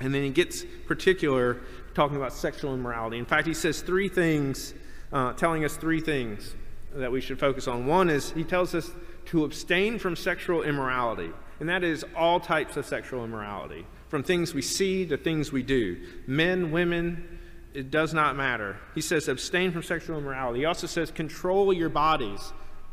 And 0.00 0.14
then 0.14 0.22
he 0.22 0.30
gets 0.30 0.64
particular, 0.86 1.60
talking 1.98 2.16
about 2.16 2.32
sexual 2.32 2.74
immorality. 2.74 3.18
In 3.18 3.24
fact, 3.24 3.44
he 3.44 3.52
says 3.52 3.82
three 3.82 4.08
things, 4.08 4.72
uh, 5.12 5.32
telling 5.32 5.64
us 5.64 5.76
three 5.76 6.00
things 6.00 6.54
that 6.94 7.10
we 7.10 7.20
should 7.20 7.40
focus 7.40 7.66
on. 7.66 7.86
One 7.86 8.08
is 8.08 8.30
he 8.30 8.44
tells 8.44 8.72
us 8.72 8.92
to 9.26 9.42
abstain 9.42 9.98
from 9.98 10.14
sexual 10.14 10.62
immorality, 10.62 11.32
and 11.58 11.68
that 11.68 11.82
is 11.82 12.04
all 12.14 12.38
types 12.38 12.76
of 12.76 12.86
sexual 12.86 13.24
immorality, 13.24 13.84
from 14.06 14.22
things 14.22 14.54
we 14.54 14.62
see 14.62 15.06
to 15.06 15.16
things 15.16 15.50
we 15.50 15.64
do. 15.64 16.00
Men, 16.28 16.70
women, 16.70 17.40
it 17.74 17.90
does 17.90 18.14
not 18.14 18.36
matter. 18.36 18.76
He 18.94 19.00
says 19.00 19.26
abstain 19.26 19.72
from 19.72 19.82
sexual 19.82 20.18
immorality. 20.18 20.60
He 20.60 20.66
also 20.66 20.86
says 20.86 21.10
control 21.10 21.72
your 21.72 21.88
bodies 21.88 22.52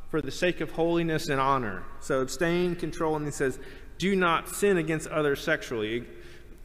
for 0.10 0.20
the 0.20 0.32
sake 0.32 0.62
of 0.62 0.72
holiness 0.72 1.30
and 1.30 1.40
honor. 1.40 1.84
So 2.00 2.22
abstain, 2.22 2.76
control, 2.76 3.18
and 3.18 3.26
he 3.26 3.32
says, 3.32 3.60
do 4.00 4.16
not 4.16 4.50
sin 4.50 4.78
against 4.78 5.08
others 5.10 5.42
sexually. 5.42 6.06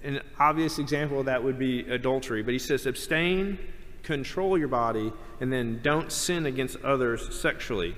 An 0.03 0.21
obvious 0.39 0.79
example 0.79 1.21
of 1.21 1.27
that 1.27 1.43
would 1.43 1.59
be 1.59 1.81
adultery. 1.81 2.43
But 2.43 2.53
he 2.53 2.59
says, 2.59 2.87
abstain, 2.87 3.59
control 4.03 4.57
your 4.57 4.69
body, 4.69 5.13
and 5.41 5.53
then 5.53 5.81
don't 5.83 6.11
sin 6.11 6.47
against 6.47 6.77
others 6.83 7.39
sexually. 7.39 7.97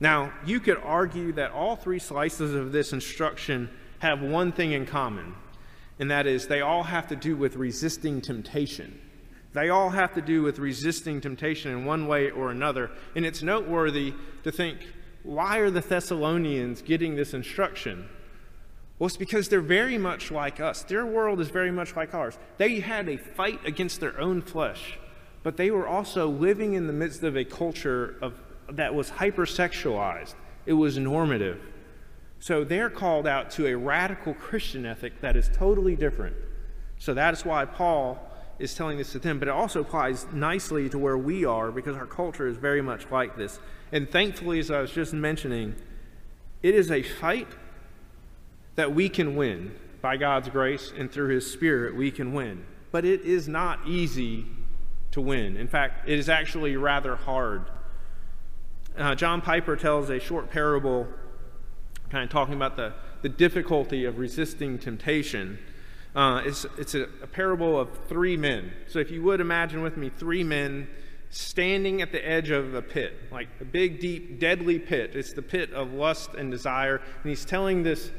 Now, 0.00 0.32
you 0.44 0.60
could 0.60 0.78
argue 0.78 1.32
that 1.32 1.52
all 1.52 1.76
three 1.76 1.98
slices 1.98 2.54
of 2.54 2.72
this 2.72 2.92
instruction 2.92 3.70
have 4.00 4.20
one 4.20 4.52
thing 4.52 4.72
in 4.72 4.86
common, 4.86 5.34
and 5.98 6.10
that 6.10 6.26
is 6.26 6.46
they 6.46 6.60
all 6.60 6.82
have 6.82 7.06
to 7.08 7.16
do 7.16 7.36
with 7.36 7.56
resisting 7.56 8.20
temptation. 8.20 9.00
They 9.52 9.70
all 9.70 9.90
have 9.90 10.12
to 10.14 10.20
do 10.20 10.42
with 10.42 10.58
resisting 10.58 11.20
temptation 11.20 11.70
in 11.70 11.84
one 11.84 12.08
way 12.08 12.30
or 12.30 12.50
another. 12.50 12.90
And 13.14 13.24
it's 13.24 13.40
noteworthy 13.42 14.12
to 14.42 14.50
think, 14.50 14.80
why 15.22 15.58
are 15.58 15.70
the 15.70 15.80
Thessalonians 15.80 16.82
getting 16.82 17.14
this 17.14 17.34
instruction? 17.34 18.08
Well, 18.98 19.06
it's 19.08 19.16
because 19.16 19.48
they're 19.48 19.60
very 19.60 19.98
much 19.98 20.30
like 20.30 20.60
us. 20.60 20.84
Their 20.84 21.04
world 21.04 21.40
is 21.40 21.48
very 21.48 21.72
much 21.72 21.96
like 21.96 22.14
ours. 22.14 22.38
They 22.58 22.80
had 22.80 23.08
a 23.08 23.16
fight 23.16 23.60
against 23.66 24.00
their 24.00 24.18
own 24.20 24.40
flesh, 24.40 24.98
but 25.42 25.56
they 25.56 25.70
were 25.70 25.88
also 25.88 26.28
living 26.28 26.74
in 26.74 26.86
the 26.86 26.92
midst 26.92 27.22
of 27.22 27.36
a 27.36 27.44
culture 27.44 28.16
of, 28.22 28.34
that 28.70 28.94
was 28.94 29.10
hypersexualized, 29.10 30.34
it 30.64 30.74
was 30.74 30.96
normative. 30.96 31.60
So 32.38 32.62
they're 32.62 32.90
called 32.90 33.26
out 33.26 33.50
to 33.52 33.66
a 33.66 33.74
radical 33.76 34.34
Christian 34.34 34.86
ethic 34.86 35.20
that 35.22 35.34
is 35.34 35.50
totally 35.52 35.96
different. 35.96 36.36
So 36.98 37.14
that 37.14 37.34
is 37.34 37.44
why 37.44 37.64
Paul 37.64 38.18
is 38.58 38.74
telling 38.74 38.98
this 38.98 39.12
to 39.12 39.18
them, 39.18 39.38
but 39.40 39.48
it 39.48 39.50
also 39.50 39.80
applies 39.80 40.26
nicely 40.32 40.88
to 40.88 40.98
where 40.98 41.18
we 41.18 41.44
are 41.44 41.72
because 41.72 41.96
our 41.96 42.06
culture 42.06 42.46
is 42.46 42.56
very 42.56 42.80
much 42.80 43.10
like 43.10 43.36
this. 43.36 43.58
And 43.90 44.08
thankfully, 44.08 44.60
as 44.60 44.70
I 44.70 44.80
was 44.80 44.92
just 44.92 45.12
mentioning, 45.12 45.74
It 46.64 46.74
is 46.74 46.90
a 46.90 47.02
fight 47.02 47.48
that 48.76 48.94
we 48.94 49.08
can 49.08 49.36
win 49.36 49.74
by 50.00 50.16
God's 50.16 50.48
grace 50.48 50.92
and 50.96 51.10
through 51.10 51.28
His 51.28 51.50
Spirit, 51.50 51.96
we 51.96 52.10
can 52.10 52.32
win. 52.32 52.64
But 52.92 53.04
it 53.04 53.22
is 53.22 53.48
not 53.48 53.80
easy 53.86 54.46
to 55.12 55.20
win. 55.20 55.56
In 55.56 55.68
fact, 55.68 56.08
it 56.08 56.18
is 56.18 56.28
actually 56.28 56.76
rather 56.76 57.16
hard. 57.16 57.70
Uh, 58.96 59.14
John 59.14 59.40
Piper 59.40 59.76
tells 59.76 60.10
a 60.10 60.20
short 60.20 60.50
parable, 60.50 61.06
kind 62.10 62.24
of 62.24 62.30
talking 62.30 62.54
about 62.54 62.76
the, 62.76 62.92
the 63.22 63.28
difficulty 63.28 64.04
of 64.04 64.18
resisting 64.18 64.78
temptation. 64.78 65.58
Uh, 66.14 66.42
it's 66.44 66.64
it's 66.78 66.94
a, 66.94 67.08
a 67.22 67.26
parable 67.26 67.78
of 67.78 67.88
three 68.06 68.36
men. 68.36 68.72
So 68.86 69.00
if 69.00 69.10
you 69.10 69.22
would 69.22 69.40
imagine 69.40 69.82
with 69.82 69.96
me 69.96 70.10
three 70.10 70.44
men 70.44 70.86
standing 71.30 72.00
at 72.00 72.12
the 72.12 72.28
edge 72.28 72.50
of 72.50 72.74
a 72.74 72.82
pit, 72.82 73.14
like 73.32 73.48
a 73.60 73.64
big, 73.64 73.98
deep, 73.98 74.38
deadly 74.38 74.78
pit. 74.78 75.12
It's 75.14 75.32
the 75.32 75.42
pit 75.42 75.72
of 75.72 75.92
lust 75.92 76.34
and 76.34 76.50
desire. 76.50 76.96
And 76.96 77.30
he's 77.30 77.44
telling 77.44 77.82
this, 77.82 78.12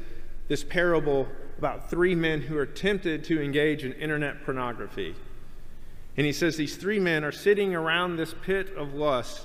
this 0.48 0.64
parable 0.64 1.28
about 1.58 1.90
three 1.90 2.14
men 2.14 2.40
who 2.40 2.56
are 2.56 2.66
tempted 2.66 3.24
to 3.24 3.42
engage 3.42 3.84
in 3.84 3.92
internet 3.94 4.44
pornography. 4.44 5.14
And 6.16 6.26
he 6.26 6.32
says 6.32 6.56
these 6.56 6.76
three 6.76 7.00
men 7.00 7.24
are 7.24 7.32
sitting 7.32 7.74
around 7.74 8.16
this 8.16 8.34
pit 8.42 8.74
of 8.76 8.94
lust, 8.94 9.42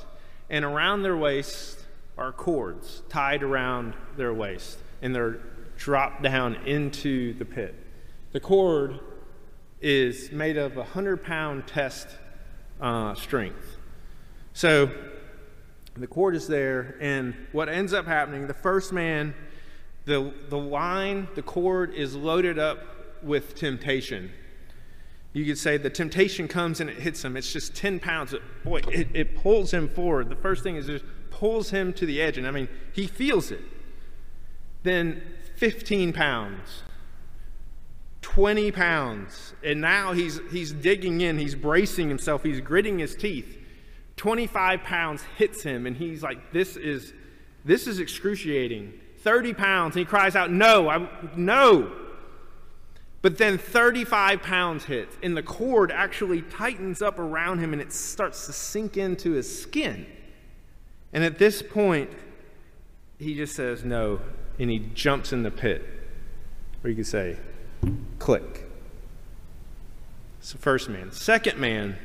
and 0.50 0.64
around 0.64 1.04
their 1.04 1.18
waist 1.18 1.86
are 2.18 2.32
cords 2.32 3.02
tied 3.10 3.44
around 3.44 3.94
their 4.18 4.34
waist, 4.34 4.78
and 5.02 5.16
they're 5.16 5.40
dropped 5.78 6.22
down 6.22 6.56
into 6.68 7.34
the 7.34 7.46
pit. 7.46 7.76
The 8.32 8.40
cord 8.40 9.00
is 9.82 10.32
made 10.32 10.58
of 10.58 10.74
a 10.74 10.82
100 10.82 11.24
pound 11.24 11.68
test 11.68 12.08
uh, 12.80 13.16
strength. 13.16 13.78
So 14.54 14.92
the 15.96 16.08
cord 16.08 16.36
is 16.36 16.48
there, 16.48 16.96
and 17.02 17.36
what 17.52 17.68
ends 17.68 17.94
up 17.94 18.06
happening, 18.06 18.48
the 18.48 18.54
first 18.54 18.94
man, 18.94 19.34
the, 20.06 20.34
the 20.50 20.58
line, 20.58 21.28
the 21.36 21.42
cord 21.42 21.94
is 21.94 22.16
loaded 22.16 22.58
up 22.58 22.80
with 23.22 23.56
temptation. 23.56 24.32
You 25.34 25.46
could 25.46 25.58
say 25.58 25.78
the 25.78 25.90
temptation 25.90 26.48
comes 26.48 26.82
and 26.82 26.90
it 26.90 26.98
hits 26.98 27.24
him. 27.24 27.38
It's 27.38 27.52
just 27.52 27.76
10 27.76 28.00
pounds. 28.00 28.36
Boy, 28.64 28.82
it, 28.90 29.08
it 29.14 29.36
pulls 29.36 29.74
him 29.74 29.88
forward. 29.88 30.30
The 30.30 30.36
first 30.36 30.64
thing 30.64 30.76
is 30.76 30.90
it 30.90 31.04
pulls 31.30 31.70
him 31.70 31.94
to 31.94 32.06
the 32.06 32.22
edge. 32.22 32.38
And 32.38 32.46
I 32.46 32.52
mean, 32.52 32.68
he 32.94 33.08
feels 33.08 33.52
it. 33.52 33.62
Then 34.84 35.22
15 35.56 36.12
pounds. 36.12 36.84
20 38.22 38.72
pounds. 38.72 39.54
And 39.64 39.80
now 39.80 40.14
he's, 40.14 40.40
he's 40.52 40.72
digging 40.72 41.22
in, 41.22 41.38
he's 41.38 41.56
bracing 41.56 42.10
himself, 42.10 42.44
he's 42.44 42.60
gritting 42.60 43.00
his 43.00 43.16
teeth. 43.16 43.58
25 44.18 44.84
pounds 44.84 45.24
hits 45.38 45.64
him, 45.64 45.88
and 45.88 45.98
he's 45.98 46.22
like, 46.22 46.52
This 46.52 46.76
is, 46.76 47.14
this 47.66 47.88
is 47.88 48.00
excruciating. 48.00 48.94
30 49.22 49.54
pounds, 49.54 49.96
and 49.96 50.00
he 50.00 50.06
cries 50.06 50.36
out, 50.36 50.52
No, 50.52 50.90
I, 50.90 51.08
no. 51.36 51.92
But 53.22 53.38
then 53.38 53.58
35 53.58 54.42
pounds 54.42 54.86
hits, 54.86 55.16
and 55.22 55.38
the 55.38 55.44
cord 55.44 55.92
actually 55.92 56.42
tightens 56.42 57.02
up 57.02 57.20
around 57.20 57.60
him 57.60 57.72
and 57.72 57.82
it 57.82 57.94
starts 57.94 58.48
to 58.48 58.54
sink 58.54 58.98
into 58.98 59.34
his 59.34 59.62
skin. 59.62 60.08
And 61.14 61.24
at 61.24 61.38
this 61.38 61.62
point, 61.62 62.10
he 63.20 63.36
just 63.36 63.56
says 63.56 63.84
no, 63.84 64.22
and 64.58 64.72
he 64.72 64.80
jumps 64.80 65.32
in 65.32 65.44
the 65.44 65.52
pit. 65.52 65.86
Or 66.84 66.90
you 66.90 66.96
could 66.96 67.08
say, 67.08 67.38
Click. 68.18 68.68
It's 70.40 70.52
the 70.52 70.58
first 70.58 70.90
man. 70.90 71.12
Second 71.12 71.60
man, 71.60 71.98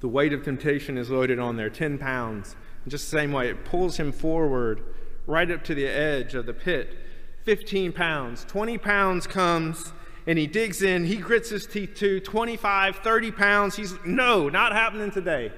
the 0.00 0.08
weight 0.08 0.34
of 0.34 0.44
temptation 0.44 0.98
is 0.98 1.08
loaded 1.08 1.38
on 1.38 1.56
there 1.56 1.70
10 1.70 1.96
pounds. 1.96 2.56
Just 2.86 3.10
the 3.10 3.16
same 3.16 3.32
way, 3.32 3.48
it 3.48 3.64
pulls 3.64 3.96
him 3.96 4.12
forward 4.12 4.82
right 5.30 5.50
up 5.50 5.62
to 5.64 5.74
the 5.74 5.86
edge 5.86 6.34
of 6.34 6.44
the 6.44 6.52
pit. 6.52 6.96
15 7.44 7.92
pounds. 7.92 8.44
20 8.44 8.76
pounds 8.78 9.26
comes 9.26 9.92
and 10.26 10.38
he 10.38 10.46
digs 10.46 10.82
in. 10.82 11.06
He 11.06 11.16
grits 11.16 11.48
his 11.48 11.66
teeth 11.66 11.94
too. 11.94 12.20
25, 12.20 12.96
30 12.96 13.30
pounds. 13.30 13.76
He's, 13.76 13.94
no, 14.04 14.48
not 14.48 14.72
happening 14.72 15.10
today. 15.10 15.52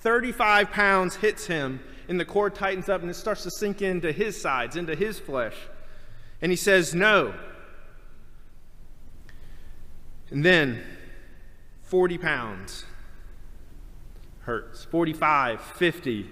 35 0.00 0.70
pounds 0.70 1.16
hits 1.16 1.46
him 1.46 1.80
and 2.08 2.20
the 2.20 2.24
cord 2.24 2.54
tightens 2.54 2.88
up 2.88 3.00
and 3.00 3.10
it 3.10 3.14
starts 3.14 3.44
to 3.44 3.50
sink 3.50 3.80
into 3.80 4.12
his 4.12 4.38
sides, 4.38 4.76
into 4.76 4.94
his 4.94 5.18
flesh. 5.18 5.56
And 6.42 6.52
he 6.52 6.56
says, 6.56 6.94
No. 6.94 7.34
And 10.30 10.44
then 10.44 10.82
40 11.82 12.18
pounds 12.18 12.84
hurts. 14.40 14.84
45, 14.84 15.60
50. 15.60 16.26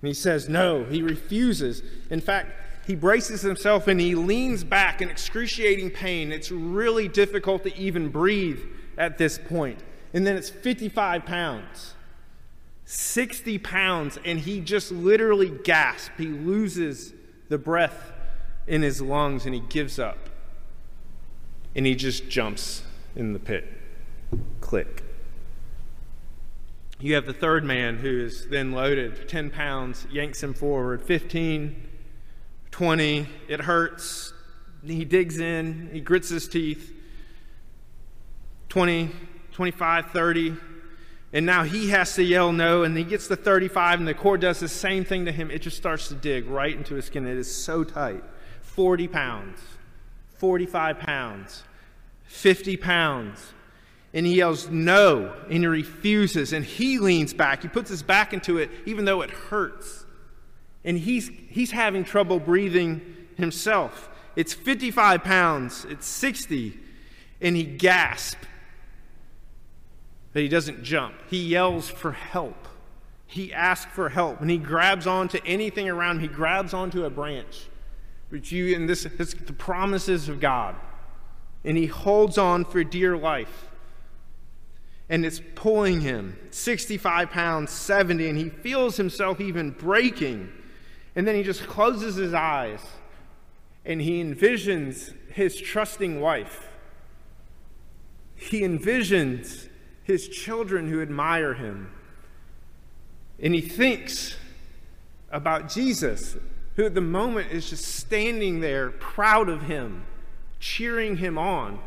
And 0.00 0.08
he 0.08 0.14
says 0.14 0.48
no. 0.48 0.84
He 0.84 1.02
refuses. 1.02 1.82
In 2.10 2.20
fact, 2.20 2.52
he 2.86 2.94
braces 2.94 3.42
himself 3.42 3.86
and 3.88 4.00
he 4.00 4.14
leans 4.14 4.64
back 4.64 5.02
in 5.02 5.10
excruciating 5.10 5.90
pain. 5.90 6.32
It's 6.32 6.50
really 6.50 7.08
difficult 7.08 7.64
to 7.64 7.76
even 7.76 8.08
breathe 8.08 8.60
at 8.96 9.18
this 9.18 9.38
point. 9.38 9.80
And 10.14 10.26
then 10.26 10.36
it's 10.36 10.48
55 10.48 11.26
pounds, 11.26 11.94
60 12.86 13.58
pounds, 13.58 14.18
and 14.24 14.40
he 14.40 14.60
just 14.60 14.90
literally 14.90 15.50
gasps. 15.50 16.10
He 16.16 16.26
loses 16.26 17.12
the 17.50 17.58
breath 17.58 18.12
in 18.66 18.82
his 18.82 19.02
lungs 19.02 19.44
and 19.44 19.54
he 19.54 19.60
gives 19.60 19.98
up. 19.98 20.30
And 21.74 21.84
he 21.84 21.94
just 21.94 22.28
jumps 22.28 22.82
in 23.14 23.32
the 23.32 23.38
pit. 23.38 23.66
Click. 24.60 25.04
You 27.00 27.14
have 27.14 27.26
the 27.26 27.32
third 27.32 27.64
man 27.64 27.98
who 27.98 28.24
is 28.24 28.48
then 28.48 28.72
loaded, 28.72 29.28
10 29.28 29.50
pounds, 29.50 30.06
yanks 30.10 30.42
him 30.42 30.52
forward, 30.52 31.00
15, 31.00 31.88
20, 32.72 33.28
it 33.46 33.60
hurts. 33.60 34.32
He 34.84 35.04
digs 35.04 35.38
in, 35.38 35.90
he 35.92 36.00
grits 36.00 36.28
his 36.28 36.48
teeth. 36.48 36.92
20, 38.68 39.10
25, 39.52 40.10
30. 40.10 40.56
And 41.32 41.46
now 41.46 41.62
he 41.62 41.90
has 41.90 42.14
to 42.14 42.22
yell 42.22 42.52
no, 42.52 42.82
and 42.82 42.96
he 42.96 43.04
gets 43.04 43.28
to 43.28 43.36
35, 43.36 44.00
and 44.00 44.08
the 44.08 44.14
cord 44.14 44.40
does 44.40 44.58
the 44.58 44.68
same 44.68 45.04
thing 45.04 45.26
to 45.26 45.32
him. 45.32 45.50
It 45.50 45.62
just 45.62 45.76
starts 45.76 46.08
to 46.08 46.14
dig 46.14 46.46
right 46.46 46.74
into 46.74 46.94
his 46.94 47.04
skin. 47.04 47.26
It 47.26 47.36
is 47.36 47.54
so 47.54 47.84
tight. 47.84 48.24
40 48.62 49.08
pounds, 49.08 49.60
45 50.38 50.98
pounds, 50.98 51.64
50 52.24 52.76
pounds. 52.76 53.52
And 54.14 54.26
he 54.26 54.36
yells, 54.36 54.68
No, 54.70 55.34
and 55.44 55.58
he 55.58 55.66
refuses. 55.66 56.52
And 56.52 56.64
he 56.64 56.98
leans 56.98 57.34
back. 57.34 57.62
He 57.62 57.68
puts 57.68 57.90
his 57.90 58.02
back 58.02 58.32
into 58.32 58.58
it, 58.58 58.70
even 58.86 59.04
though 59.04 59.22
it 59.22 59.30
hurts. 59.30 60.04
And 60.84 60.98
he's, 60.98 61.30
he's 61.48 61.70
having 61.70 62.04
trouble 62.04 62.40
breathing 62.40 63.00
himself. 63.36 64.08
It's 64.36 64.54
55 64.54 65.24
pounds, 65.24 65.84
it's 65.90 66.06
60, 66.06 66.78
and 67.40 67.56
he 67.56 67.64
gasps. 67.64 68.46
But 70.32 70.42
he 70.42 70.48
doesn't 70.48 70.84
jump. 70.84 71.14
He 71.28 71.44
yells 71.44 71.88
for 71.88 72.12
help. 72.12 72.68
He 73.26 73.52
asks 73.52 73.92
for 73.92 74.08
help, 74.08 74.40
and 74.40 74.50
he 74.50 74.56
grabs 74.56 75.06
onto 75.06 75.38
anything 75.44 75.88
around 75.88 76.16
him. 76.16 76.22
He 76.22 76.28
grabs 76.28 76.72
onto 76.72 77.04
a 77.04 77.10
branch. 77.10 77.66
Which 78.30 78.52
you, 78.52 78.74
and 78.76 78.88
this, 78.88 79.04
is 79.04 79.34
the 79.34 79.52
promises 79.52 80.28
of 80.28 80.38
God 80.38 80.76
and 81.64 81.76
he 81.76 81.86
holds 81.86 82.38
on 82.38 82.64
for 82.64 82.82
dear 82.84 83.16
life. 83.16 83.67
And 85.08 85.24
it's 85.24 85.40
pulling 85.54 86.02
him 86.02 86.38
65 86.50 87.30
pounds, 87.30 87.70
70, 87.70 88.28
and 88.28 88.38
he 88.38 88.50
feels 88.50 88.96
himself 88.96 89.40
even 89.40 89.70
breaking. 89.70 90.52
And 91.16 91.26
then 91.26 91.34
he 91.34 91.42
just 91.42 91.62
closes 91.66 92.16
his 92.16 92.34
eyes 92.34 92.80
and 93.84 94.02
he 94.02 94.22
envisions 94.22 95.14
his 95.32 95.58
trusting 95.58 96.20
wife. 96.20 96.68
He 98.34 98.60
envisions 98.60 99.68
his 100.02 100.28
children 100.28 100.88
who 100.88 101.00
admire 101.00 101.54
him. 101.54 101.90
And 103.40 103.54
he 103.54 103.60
thinks 103.60 104.36
about 105.30 105.70
Jesus, 105.70 106.36
who 106.76 106.84
at 106.84 106.94
the 106.94 107.00
moment 107.00 107.50
is 107.50 107.70
just 107.70 107.84
standing 107.84 108.60
there 108.60 108.90
proud 108.90 109.48
of 109.48 109.62
him 109.62 110.04
cheering 110.60 111.16
him 111.16 111.38
on. 111.38 111.78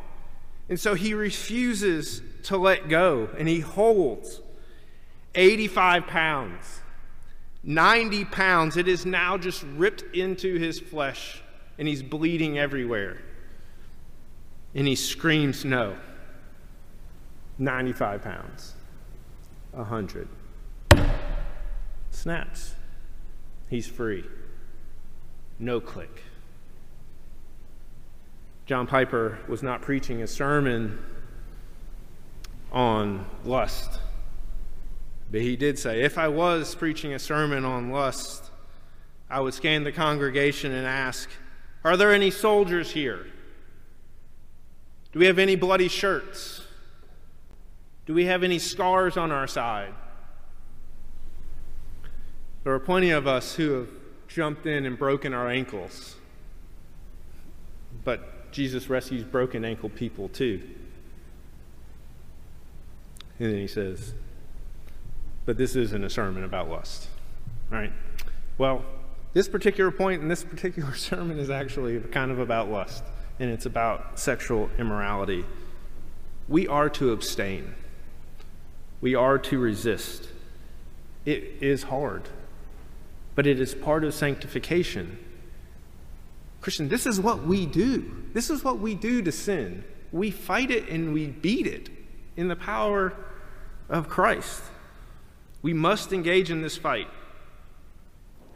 And 0.70 0.80
so 0.80 0.94
he 0.94 1.14
refuses 1.14 2.22
to 2.44 2.58
let 2.58 2.90
go 2.90 3.30
and 3.38 3.48
he 3.48 3.60
holds 3.60 4.42
85 5.36 6.08
pounds, 6.08 6.82
90 7.64 8.26
pounds. 8.26 8.78
It 8.78 8.88
is 8.88 9.06
now 9.06 9.38
just 9.38 9.64
ripped 9.76 10.16
into 10.16 10.58
his 10.58 10.80
flesh 10.80 11.42
and 11.78 11.88
he's 11.88 12.04
bleeding 12.04 12.58
everywhere. 12.58 13.22
And 14.76 14.88
he 14.88 14.96
screams, 14.96 15.66
No. 15.66 15.96
95 17.58 18.24
pounds, 18.24 18.74
100. 19.72 20.28
Snaps. 22.10 22.76
He's 23.70 23.88
free. 23.88 24.26
No 25.60 25.80
click. 25.80 26.24
John 28.66 28.88
Piper 28.88 29.40
was 29.48 29.62
not 29.62 29.82
preaching 29.82 30.22
a 30.22 30.28
sermon 30.28 31.00
on 32.72 33.26
lust. 33.44 34.00
But 35.32 35.42
he 35.42 35.56
did 35.56 35.80
say, 35.80 36.02
if 36.02 36.18
I 36.18 36.28
was 36.28 36.76
preaching 36.76 37.14
a 37.14 37.20
sermon 37.20 37.66
on 37.66 37.92
lust, 37.92 38.52
I 39.30 39.40
would 39.40 39.54
scan 39.54 39.84
the 39.84 39.92
congregation 39.92 40.74
and 40.74 40.86
ask, 40.86 41.30
Are 41.84 41.96
there 41.96 42.12
any 42.12 42.32
soldiers 42.32 42.92
here? 42.92 43.26
Do 45.14 45.20
we 45.20 45.26
have 45.26 45.40
any 45.40 45.56
bloody 45.56 45.88
shirts? 45.88 46.62
Do 48.06 48.14
we 48.14 48.26
have 48.26 48.44
any 48.44 48.60
scars 48.60 49.16
on 49.16 49.32
our 49.32 49.48
side? 49.48 49.94
There 52.64 52.74
are 52.74 52.80
plenty 52.80 53.12
of 53.12 53.26
us 53.26 53.56
who 53.56 53.72
have 53.72 53.90
jumped 54.28 54.66
in 54.66 54.86
and 54.86 54.98
broken 54.98 55.34
our 55.34 55.50
ankles. 55.50 56.16
But 58.04 58.52
Jesus 58.52 58.90
rescues 58.90 59.24
broken 59.24 59.66
ankle 59.66 59.90
people 59.90 60.30
too. 60.30 60.62
And 63.42 63.52
then 63.52 63.60
he 63.60 63.66
says, 63.66 64.14
But 65.48 65.58
this 65.58 65.76
isn't 65.76 66.04
a 66.04 66.12
sermon 66.12 66.44
about 66.44 66.70
lust. 66.70 67.08
All 67.72 67.80
right? 67.80 67.92
Well, 68.60 68.86
this 69.34 69.50
particular 69.50 69.90
point 69.90 70.22
in 70.22 70.28
this 70.28 70.44
particular 70.44 70.94
sermon 70.96 71.40
is 71.40 71.50
actually 71.50 72.00
kind 72.12 72.30
of 72.30 72.38
about 72.38 72.70
lust, 72.70 73.04
and 73.40 73.50
it's 73.50 73.66
about 73.66 74.20
sexual 74.20 74.70
immorality. 74.78 75.44
We 76.48 76.68
are 76.68 76.88
to 76.92 77.12
abstain, 77.14 77.74
we 79.02 79.16
are 79.16 79.40
to 79.40 79.58
resist. 79.58 80.28
It 81.26 81.44
is 81.62 81.84
hard, 81.84 82.30
but 83.34 83.48
it 83.48 83.60
is 83.60 83.74
part 83.74 84.04
of 84.04 84.14
sanctification. 84.14 85.18
Christian, 86.62 86.90
this 86.90 87.08
is 87.08 87.20
what 87.20 87.44
we 87.44 87.66
do. 87.66 88.24
This 88.34 88.52
is 88.52 88.64
what 88.64 88.78
we 88.78 88.94
do 88.94 89.24
to 89.24 89.32
sin. 89.32 89.84
We 90.12 90.30
fight 90.30 90.70
it 90.70 90.90
and 90.90 91.12
we 91.12 91.28
beat 91.28 91.66
it 91.66 91.90
in 92.38 92.48
the 92.48 92.56
power 92.56 93.16
of 93.92 94.10
Christ. 94.10 94.64
We 95.62 95.74
must 95.74 96.12
engage 96.12 96.50
in 96.50 96.64
this 96.64 96.78
fight. 96.78 97.08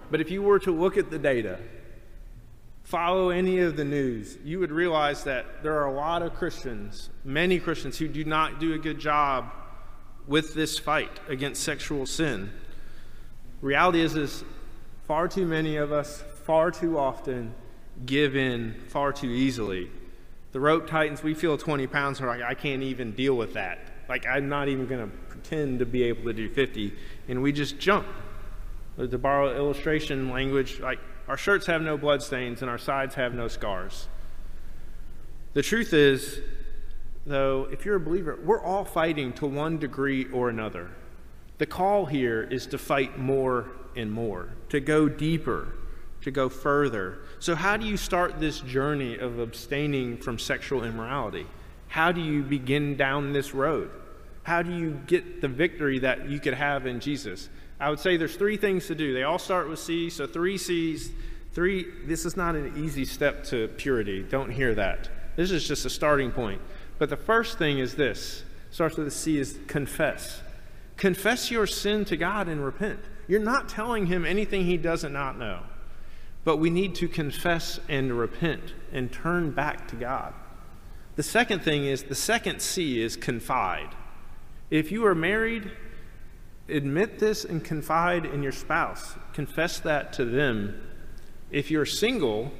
But 0.10 0.22
if 0.22 0.32
you 0.32 0.42
were 0.42 0.60
to 0.60 0.72
look 0.72 0.98
at 0.98 1.12
the 1.12 1.20
data, 1.20 1.60
follow 2.84 3.30
any 3.30 3.60
of 3.60 3.76
the 3.76 3.84
news, 3.84 4.38
you 4.44 4.60
would 4.60 4.72
realize 4.72 5.26
that 5.26 5.62
there 5.62 5.78
are 5.78 5.86
a 5.86 5.94
lot 5.94 6.22
of 6.22 6.34
Christians, 6.34 7.10
many 7.24 7.60
Christians, 7.60 7.98
who 7.98 8.08
do 8.08 8.24
not 8.24 8.60
do 8.60 8.74
a 8.74 8.78
good 8.78 8.98
job 8.98 9.52
with 10.26 10.54
this 10.54 10.80
fight 10.80 11.20
against 11.28 11.64
sexual 11.64 12.06
sin. 12.06 12.52
Reality 13.62 14.02
is, 14.02 14.16
is 14.16 14.44
far 15.06 15.28
too 15.28 15.46
many 15.46 15.76
of 15.76 15.92
us, 15.92 16.24
far 16.46 16.72
too 16.72 16.98
often, 16.98 17.54
give 18.06 18.36
in 18.36 18.76
far 18.88 19.12
too 19.12 19.30
easily. 19.30 19.92
The 20.52 20.60
rope 20.60 20.88
tightens, 20.88 21.22
we 21.22 21.34
feel 21.34 21.58
20 21.58 21.88
pounds, 21.88 22.22
we're 22.22 22.28
like, 22.28 22.42
I 22.42 22.54
can't 22.54 22.84
even 22.84 23.12
deal 23.12 23.36
with 23.36 23.54
that. 23.56 23.80
Like, 24.08 24.26
I'm 24.26 24.48
not 24.50 24.70
even 24.70 24.88
going 24.88 25.10
to 25.10 25.25
pretend 25.46 25.80
to 25.80 25.86
be 25.86 26.04
able 26.04 26.24
to 26.24 26.34
do 26.34 26.50
50. 26.50 26.94
And 27.28 27.42
we 27.42 27.52
just 27.52 27.80
jump. 27.80 28.08
To 28.98 29.18
borrow 29.18 29.54
illustration 29.56 30.30
language, 30.30 30.80
like 30.80 31.00
our 31.28 31.36
shirts 31.36 31.66
have 31.66 31.82
no 31.82 31.98
blood 31.98 32.24
stains 32.24 32.62
and 32.62 32.72
our 32.72 32.78
sides 32.78 33.16
have 33.16 33.34
no 33.34 33.50
scars. 33.50 34.08
The 35.54 35.62
truth 35.62 35.94
is, 35.94 36.40
though, 37.26 37.68
if 37.72 37.84
you're 37.86 37.98
a 37.98 38.00
believer, 38.00 38.40
we're 38.42 38.62
all 38.62 38.86
fighting 38.86 39.34
to 39.34 39.48
one 39.48 39.78
degree 39.80 40.32
or 40.32 40.48
another. 40.50 40.92
The 41.58 41.66
call 41.66 42.06
here 42.06 42.44
is 42.44 42.68
to 42.68 42.78
fight 42.78 43.20
more 43.20 43.72
and 43.98 44.12
more, 44.12 44.50
to 44.70 44.80
go 44.80 45.10
deeper, 45.10 45.74
to 46.22 46.32
go 46.32 46.48
further. 46.48 47.20
So, 47.40 47.54
how 47.54 47.76
do 47.76 47.86
you 47.86 47.98
start 47.98 48.40
this 48.40 48.62
journey 48.62 49.18
of 49.18 49.40
abstaining 49.40 50.18
from 50.18 50.40
sexual 50.40 50.86
immorality? 50.86 51.48
How 51.90 52.14
do 52.14 52.22
you 52.22 52.44
begin 52.44 52.96
down 52.96 53.34
this 53.34 53.54
road? 53.54 53.90
How 54.46 54.62
do 54.62 54.72
you 54.72 55.02
get 55.08 55.42
the 55.42 55.48
victory 55.48 55.98
that 56.00 56.30
you 56.30 56.40
could 56.40 56.54
have 56.54 56.86
in 56.86 57.00
Jesus? 57.00 57.50
I 57.80 57.90
would 57.90 58.00
say 58.00 58.16
there's 58.16 58.36
three 58.36 58.58
things 58.58 58.86
to 58.86 58.94
do. 58.94 59.12
They 59.12 59.24
all 59.24 59.40
start 59.40 59.68
with 59.68 59.80
C, 59.80 60.12
so 60.12 60.28
three 60.28 60.60
C's. 60.60 61.12
Three, 61.54 61.88
this 62.06 62.26
is 62.26 62.38
not 62.38 62.54
an 62.54 62.78
easy 62.78 63.06
step 63.06 63.44
to 63.46 63.70
purity. 63.70 64.22
Don't 64.22 64.52
hear 64.52 64.76
that. 64.76 65.10
This 65.36 65.50
is 65.50 65.68
just 65.68 65.84
a 65.86 65.90
starting 65.90 66.32
point. 66.32 66.62
But 67.00 67.10
the 67.10 67.18
first 67.18 67.58
thing 67.58 67.80
is 67.80 67.96
this 67.96 68.44
starts 68.70 68.98
with 68.98 69.08
a 69.08 69.12
C 69.12 69.40
is 69.40 69.58
confess. 69.66 70.42
Confess 70.96 71.50
your 71.50 71.66
sin 71.66 72.06
to 72.06 72.16
God 72.16 72.48
and 72.48 72.64
repent. 72.64 73.00
You're 73.28 73.40
not 73.40 73.68
telling 73.68 74.06
him 74.06 74.26
anything 74.26 74.66
he 74.66 74.78
does 74.78 75.04
not 75.04 75.40
know. 75.40 75.62
But 76.44 76.58
we 76.58 76.70
need 76.70 76.94
to 76.96 77.08
confess 77.08 77.80
and 77.90 78.16
repent 78.16 78.76
and 78.94 79.12
turn 79.12 79.50
back 79.50 79.88
to 79.88 79.96
God. 79.96 80.36
The 81.16 81.24
second 81.24 81.64
thing 81.64 81.86
is 81.86 82.04
the 82.04 82.14
second 82.14 82.62
C 82.62 83.02
is 83.02 83.16
confide. 83.16 83.96
If 84.70 84.92
you 84.92 85.06
are 85.06 85.16
married, 85.16 85.72
admit 86.68 87.20
this 87.20 87.46
and 87.46 87.64
confide 87.64 88.26
in 88.26 88.42
your 88.42 88.52
spouse. 88.52 89.16
Confess 89.34 89.80
that 89.82 90.14
to 90.14 90.26
them. 90.26 90.82
If 91.52 91.70
you're 91.70 91.86
single, 91.86 92.52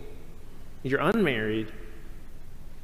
you're 0.84 1.02
unmarried, 1.02 1.72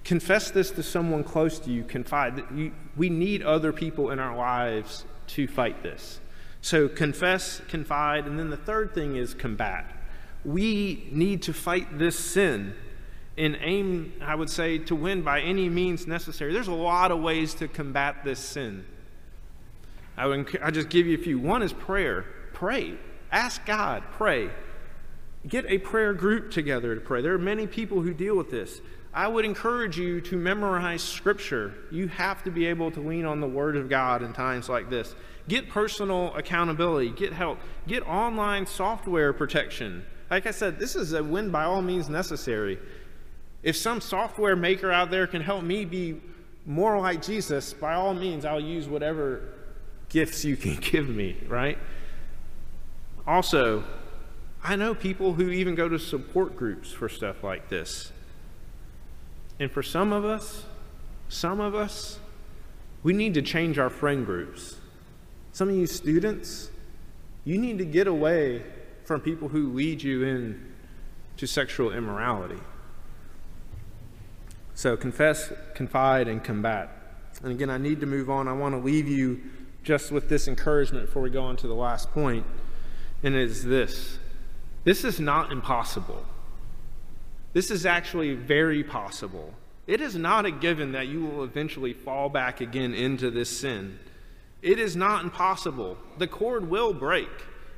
confess 0.03 0.49
this 0.51 0.71
to 0.71 0.83
someone 0.83 1.23
close 1.23 1.59
to 1.59 1.71
you. 1.71 1.83
Confide. 1.83 2.43
You, 2.53 2.71
we 2.97 3.09
need 3.09 3.43
other 3.43 3.71
people 3.71 4.09
in 4.09 4.19
our 4.19 4.35
lives 4.35 5.05
to 5.27 5.47
fight 5.47 5.83
this. 5.83 6.19
So 6.61 6.87
confess, 6.87 7.61
confide, 7.67 8.25
and 8.25 8.37
then 8.37 8.49
the 8.49 8.57
third 8.57 8.93
thing 8.93 9.15
is 9.15 9.33
combat. 9.33 9.85
We 10.43 11.07
need 11.11 11.43
to 11.43 11.53
fight 11.53 11.97
this 11.97 12.17
sin 12.17 12.73
and 13.37 13.57
aim, 13.61 14.13
I 14.21 14.35
would 14.35 14.49
say, 14.49 14.77
to 14.79 14.95
win 14.95 15.21
by 15.21 15.41
any 15.41 15.69
means 15.69 16.05
necessary. 16.05 16.53
There's 16.53 16.67
a 16.67 16.73
lot 16.73 17.11
of 17.11 17.19
ways 17.19 17.53
to 17.55 17.67
combat 17.67 18.23
this 18.23 18.39
sin. 18.39 18.85
I 20.21 20.27
would 20.27 20.59
I 20.61 20.69
just 20.69 20.89
give 20.89 21.07
you 21.07 21.17
a 21.17 21.21
few. 21.21 21.39
One 21.39 21.63
is 21.63 21.73
prayer. 21.73 22.27
Pray. 22.53 22.93
Ask 23.31 23.65
God. 23.65 24.03
Pray. 24.11 24.51
Get 25.47 25.65
a 25.65 25.79
prayer 25.79 26.13
group 26.13 26.51
together 26.51 26.93
to 26.93 27.01
pray. 27.01 27.23
There 27.23 27.33
are 27.33 27.39
many 27.39 27.65
people 27.65 28.03
who 28.03 28.13
deal 28.13 28.37
with 28.37 28.51
this. 28.51 28.81
I 29.15 29.27
would 29.27 29.45
encourage 29.45 29.97
you 29.97 30.21
to 30.21 30.37
memorize 30.37 31.01
Scripture. 31.01 31.73
You 31.89 32.07
have 32.09 32.43
to 32.43 32.51
be 32.51 32.67
able 32.67 32.91
to 32.91 32.99
lean 32.99 33.25
on 33.25 33.39
the 33.39 33.47
Word 33.47 33.75
of 33.75 33.89
God 33.89 34.21
in 34.21 34.31
times 34.31 34.69
like 34.69 34.91
this. 34.91 35.15
Get 35.47 35.69
personal 35.69 36.35
accountability. 36.35 37.09
Get 37.09 37.33
help. 37.33 37.57
Get 37.87 38.07
online 38.07 38.67
software 38.67 39.33
protection. 39.33 40.05
Like 40.29 40.45
I 40.45 40.51
said, 40.51 40.77
this 40.77 40.95
is 40.95 41.13
a 41.13 41.23
win 41.23 41.49
by 41.49 41.63
all 41.63 41.81
means 41.81 42.09
necessary. 42.09 42.77
If 43.63 43.75
some 43.75 43.99
software 43.99 44.55
maker 44.55 44.91
out 44.91 45.09
there 45.09 45.25
can 45.25 45.41
help 45.41 45.63
me 45.63 45.83
be 45.83 46.21
more 46.67 46.99
like 46.99 47.23
Jesus, 47.23 47.73
by 47.73 47.95
all 47.95 48.13
means, 48.13 48.45
I'll 48.45 48.61
use 48.61 48.87
whatever 48.87 49.55
gifts 50.11 50.45
you 50.45 50.55
can 50.55 50.75
give 50.81 51.09
me, 51.09 51.37
right? 51.47 51.77
Also, 53.25 53.83
I 54.63 54.75
know 54.75 54.93
people 54.93 55.33
who 55.33 55.49
even 55.49 55.73
go 55.73 55.89
to 55.89 55.97
support 55.97 56.55
groups 56.55 56.91
for 56.91 57.09
stuff 57.09 57.43
like 57.43 57.69
this. 57.69 58.11
And 59.59 59.71
for 59.71 59.81
some 59.81 60.11
of 60.11 60.23
us, 60.23 60.65
some 61.29 61.59
of 61.59 61.73
us, 61.73 62.19
we 63.03 63.13
need 63.13 63.33
to 63.33 63.41
change 63.41 63.79
our 63.79 63.89
friend 63.89 64.25
groups. 64.25 64.77
Some 65.51 65.69
of 65.69 65.75
you 65.75 65.87
students, 65.87 66.69
you 67.45 67.57
need 67.57 67.77
to 67.79 67.85
get 67.85 68.07
away 68.07 68.63
from 69.05 69.21
people 69.21 69.47
who 69.47 69.73
lead 69.73 70.03
you 70.03 70.23
in 70.23 70.73
to 71.37 71.47
sexual 71.47 71.91
immorality. 71.91 72.59
So 74.75 74.95
confess, 74.95 75.51
confide, 75.73 76.27
and 76.27 76.43
combat. 76.43 76.89
And 77.43 77.51
again, 77.51 77.69
I 77.69 77.77
need 77.77 77.99
to 78.01 78.05
move 78.05 78.29
on. 78.29 78.47
I 78.47 78.53
want 78.53 78.75
to 78.75 78.79
leave 78.79 79.07
you 79.07 79.41
just 79.83 80.11
with 80.11 80.29
this 80.29 80.47
encouragement 80.47 81.07
before 81.07 81.21
we 81.21 81.29
go 81.29 81.43
on 81.43 81.57
to 81.57 81.67
the 81.67 81.75
last 81.75 82.11
point, 82.11 82.45
and 83.23 83.35
it 83.35 83.49
is 83.49 83.65
this 83.65 84.19
this 84.83 85.03
is 85.03 85.19
not 85.19 85.51
impossible. 85.51 86.25
This 87.53 87.69
is 87.69 87.85
actually 87.85 88.33
very 88.33 88.83
possible. 88.83 89.53
It 89.87 89.99
is 89.99 90.15
not 90.15 90.45
a 90.45 90.51
given 90.51 90.93
that 90.93 91.07
you 91.07 91.25
will 91.25 91.43
eventually 91.43 91.93
fall 91.93 92.29
back 92.29 92.61
again 92.61 92.93
into 92.93 93.29
this 93.29 93.49
sin. 93.49 93.99
It 94.61 94.79
is 94.79 94.95
not 94.95 95.23
impossible. 95.23 95.97
The 96.17 96.27
cord 96.27 96.69
will 96.69 96.93
break. 96.93 97.29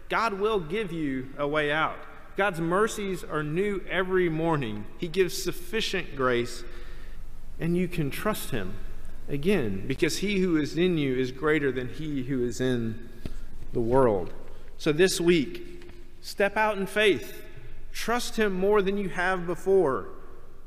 God 0.10 0.34
will 0.34 0.60
give 0.60 0.92
you 0.92 1.30
a 1.38 1.48
way 1.48 1.72
out. 1.72 1.98
God's 2.36 2.60
mercies 2.60 3.24
are 3.24 3.44
new 3.44 3.82
every 3.90 4.30
morning. 4.30 4.86
He 4.98 5.08
gives 5.08 5.42
sufficient 5.42 6.16
grace, 6.16 6.64
and 7.60 7.78
you 7.78 7.88
can 7.88 8.12
trust 8.12 8.52
Him. 8.52 8.76
Again, 9.30 9.86
because 9.88 10.18
he 10.18 10.40
who 10.40 10.58
is 10.58 10.78
in 10.78 10.98
you 10.98 11.16
is 11.16 11.32
greater 11.32 11.72
than 11.72 11.88
he 11.88 12.24
who 12.24 12.44
is 12.44 12.60
in 12.60 13.10
the 13.72 13.80
world. 13.80 14.34
So 14.78 14.92
this 14.92 15.22
week, 15.22 15.92
step 16.22 16.58
out 16.58 16.78
in 16.78 16.86
faith. 16.86 17.44
Trust 17.94 18.36
him 18.38 18.54
more 18.54 18.82
than 18.82 18.98
you 18.98 19.10
have 19.10 19.46
before. 19.46 20.10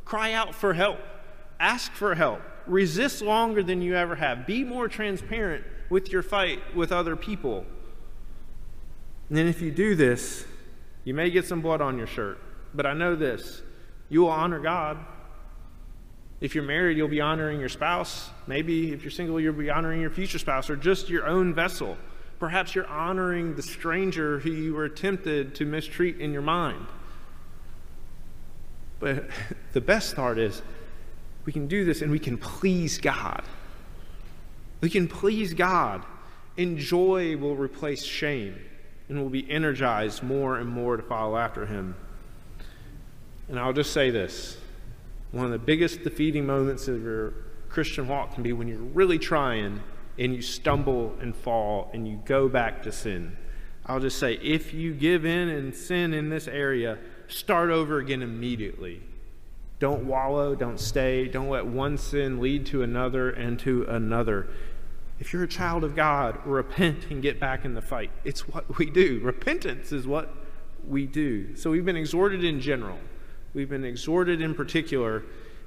Cry 0.05 0.33
out 0.33 0.55
for 0.55 0.75
help. 0.75 1.01
Ask 1.61 1.93
for 1.93 2.15
help. 2.15 2.41
Resist 2.67 3.23
longer 3.23 3.63
than 3.63 3.83
you 3.83 3.95
ever 3.95 4.17
have. 4.17 4.47
Be 4.47 4.65
more 4.65 4.89
transparent 4.89 5.65
with 5.91 6.11
your 6.11 6.23
fight 6.23 6.75
with 6.75 6.93
other 6.93 7.17
people. 7.17 7.67
And 9.29 9.37
then 9.37 9.47
if 9.47 9.61
you 9.61 9.71
do 9.71 9.95
this, 9.95 10.47
you 11.05 11.15
may 11.15 11.31
get 11.31 11.45
some 11.45 11.61
blood 11.61 11.81
on 11.81 11.99
your 11.99 12.07
shirt. 12.07 12.39
But 12.75 12.87
I 12.87 12.95
know 12.95 13.17
this 13.17 13.63
you 14.09 14.23
will 14.23 14.31
honor 14.31 14.61
God 14.61 14.99
if 16.41 16.55
you're 16.55 16.65
married, 16.65 16.97
you'll 16.97 17.09
be 17.09 17.21
honoring 17.21 17.61
your 17.61 17.69
spouse. 17.69 18.29
Maybe 18.47 18.93
if 18.93 19.03
you're 19.03 19.11
single, 19.11 19.41
you'll 19.41 19.55
be 19.55 19.71
honoring 19.71 20.01
your 20.01 20.11
future 20.11 20.39
spouse 20.39 20.69
or 20.69 20.77
just 20.77 21.09
your 21.09 21.27
own 21.27 21.55
vessel. 21.55 21.97
Perhaps 22.39 22.75
you're 22.75 22.87
honoring 22.87 23.55
the 23.55 23.63
stranger 23.63 24.39
who 24.41 24.51
you 24.51 24.75
were 24.75 24.89
tempted 24.89 25.55
to 25.55 25.65
mistreat 25.65 26.21
in 26.21 26.33
your 26.33 26.43
mind. 26.43 26.87
But 29.01 29.29
the 29.73 29.81
best 29.81 30.15
part 30.15 30.39
is 30.39 30.61
we 31.47 31.53
can 31.53 31.69
do 31.69 31.85
this 31.85 32.03
and 32.03 32.11
we 32.11 32.19
can 32.19 32.37
please 32.37 32.99
God. 32.99 33.43
We 34.83 34.91
can 34.91 35.09
please 35.09 35.55
God, 35.55 36.05
and 36.59 36.77
joy 36.77 37.39
will 37.39 37.57
replace 37.57 38.05
shame, 38.05 38.61
and 39.09 39.19
we'll 39.19 39.31
be 39.31 39.51
energized 39.51 40.23
more 40.23 40.59
and 40.59 40.69
more 40.69 40.99
to 40.99 41.03
follow 41.03 41.39
after 41.39 41.65
Him. 41.65 41.97
And 43.49 43.59
I'll 43.59 43.73
just 43.73 43.93
say 43.93 44.11
this 44.11 44.59
one 45.33 45.45
of 45.45 45.51
the 45.51 45.59
biggest 45.59 46.03
defeating 46.03 46.47
moments 46.47 46.89
of 46.89 47.03
your 47.03 47.35
Christian 47.69 48.09
walk 48.09 48.35
can 48.35 48.43
be 48.43 48.53
when 48.53 48.69
you're 48.69 48.79
really 48.79 49.19
trying 49.19 49.83
and 50.19 50.35
you 50.35 50.41
stumble 50.41 51.15
and 51.21 51.37
fall 51.37 51.91
and 51.93 52.09
you 52.09 52.21
go 52.25 52.49
back 52.49 52.83
to 52.83 52.93
sin. 52.93 53.37
I'll 53.85 54.01
just 54.01 54.19
say 54.19 54.35
if 54.35 54.75
you 54.75 54.95
give 54.95 55.25
in 55.25 55.49
and 55.49 55.75
sin 55.75 56.13
in 56.15 56.29
this 56.29 56.49
area, 56.49 56.99
start 57.29 57.71
over 57.71 57.99
again 57.99 58.23
immediately. 58.23 59.03
Don't 59.79 60.07
wallow, 60.07 60.55
don't 60.55 60.81
stay, 60.81 61.29
don't 61.29 61.51
let 61.51 61.67
one 61.67 61.99
sin 61.99 62.41
lead 62.41 62.67
to 62.67 62.83
another 62.83 63.31
and 63.31 63.59
to 63.61 63.85
another. 63.85 64.49
If 65.19 65.33
you're 65.33 65.45
a 65.45 65.49
child 65.49 65.85
of 65.85 65.95
God, 65.95 66.39
repent 66.47 67.11
and 67.11 67.23
get 67.23 67.39
back 67.39 67.65
in 67.65 67.75
the 67.75 67.83
fight. 67.83 68.11
It's 68.25 68.49
what 68.49 68.79
we 68.79 68.91
do. 68.91 69.21
Repentance 69.23 69.93
is 69.93 70.07
what 70.07 70.35
we 70.87 71.07
do. 71.07 71.57
So 71.57 71.71
we've 71.71 71.85
been 71.85 71.97
exhorted 71.97 72.43
in 72.43 72.61
general, 72.61 72.99
we've 73.57 73.71
been 73.71 73.87
exhorted 73.87 74.43
in 74.43 74.55
particular, 74.55 75.23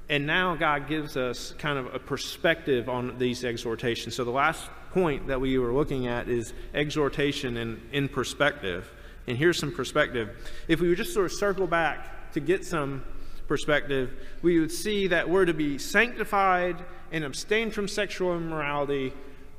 and 0.08 0.24
now 0.24 0.54
God 0.54 0.86
gives 0.86 1.16
us 1.16 1.54
kind 1.58 1.76
of 1.76 1.92
a 1.92 1.98
perspective 1.98 2.88
on 2.88 3.18
these 3.18 3.44
exhortations. 3.44 4.14
So 4.14 4.22
the 4.22 4.30
last 4.30 4.70
point 4.92 5.26
that 5.26 5.40
we 5.40 5.58
were 5.58 5.72
looking 5.72 6.06
at 6.06 6.28
is 6.28 6.54
exhortation 6.72 7.56
in, 7.56 7.82
in 7.90 8.08
perspective. 8.08 8.88
And 9.26 9.36
here's 9.36 9.58
some 9.58 9.72
perspective. 9.72 10.52
If 10.68 10.80
we 10.80 10.88
would 10.88 10.98
just 10.98 11.12
sort 11.12 11.26
of 11.26 11.32
circle 11.32 11.66
back 11.66 12.30
to 12.32 12.38
get 12.38 12.64
some 12.64 13.02
perspective, 13.48 14.12
we 14.40 14.60
would 14.60 14.70
see 14.70 15.08
that 15.08 15.28
we're 15.28 15.44
to 15.44 15.54
be 15.54 15.76
sanctified 15.76 16.76
and 17.10 17.24
abstain 17.24 17.72
from 17.72 17.88
sexual 17.88 18.36
immorality 18.36 19.12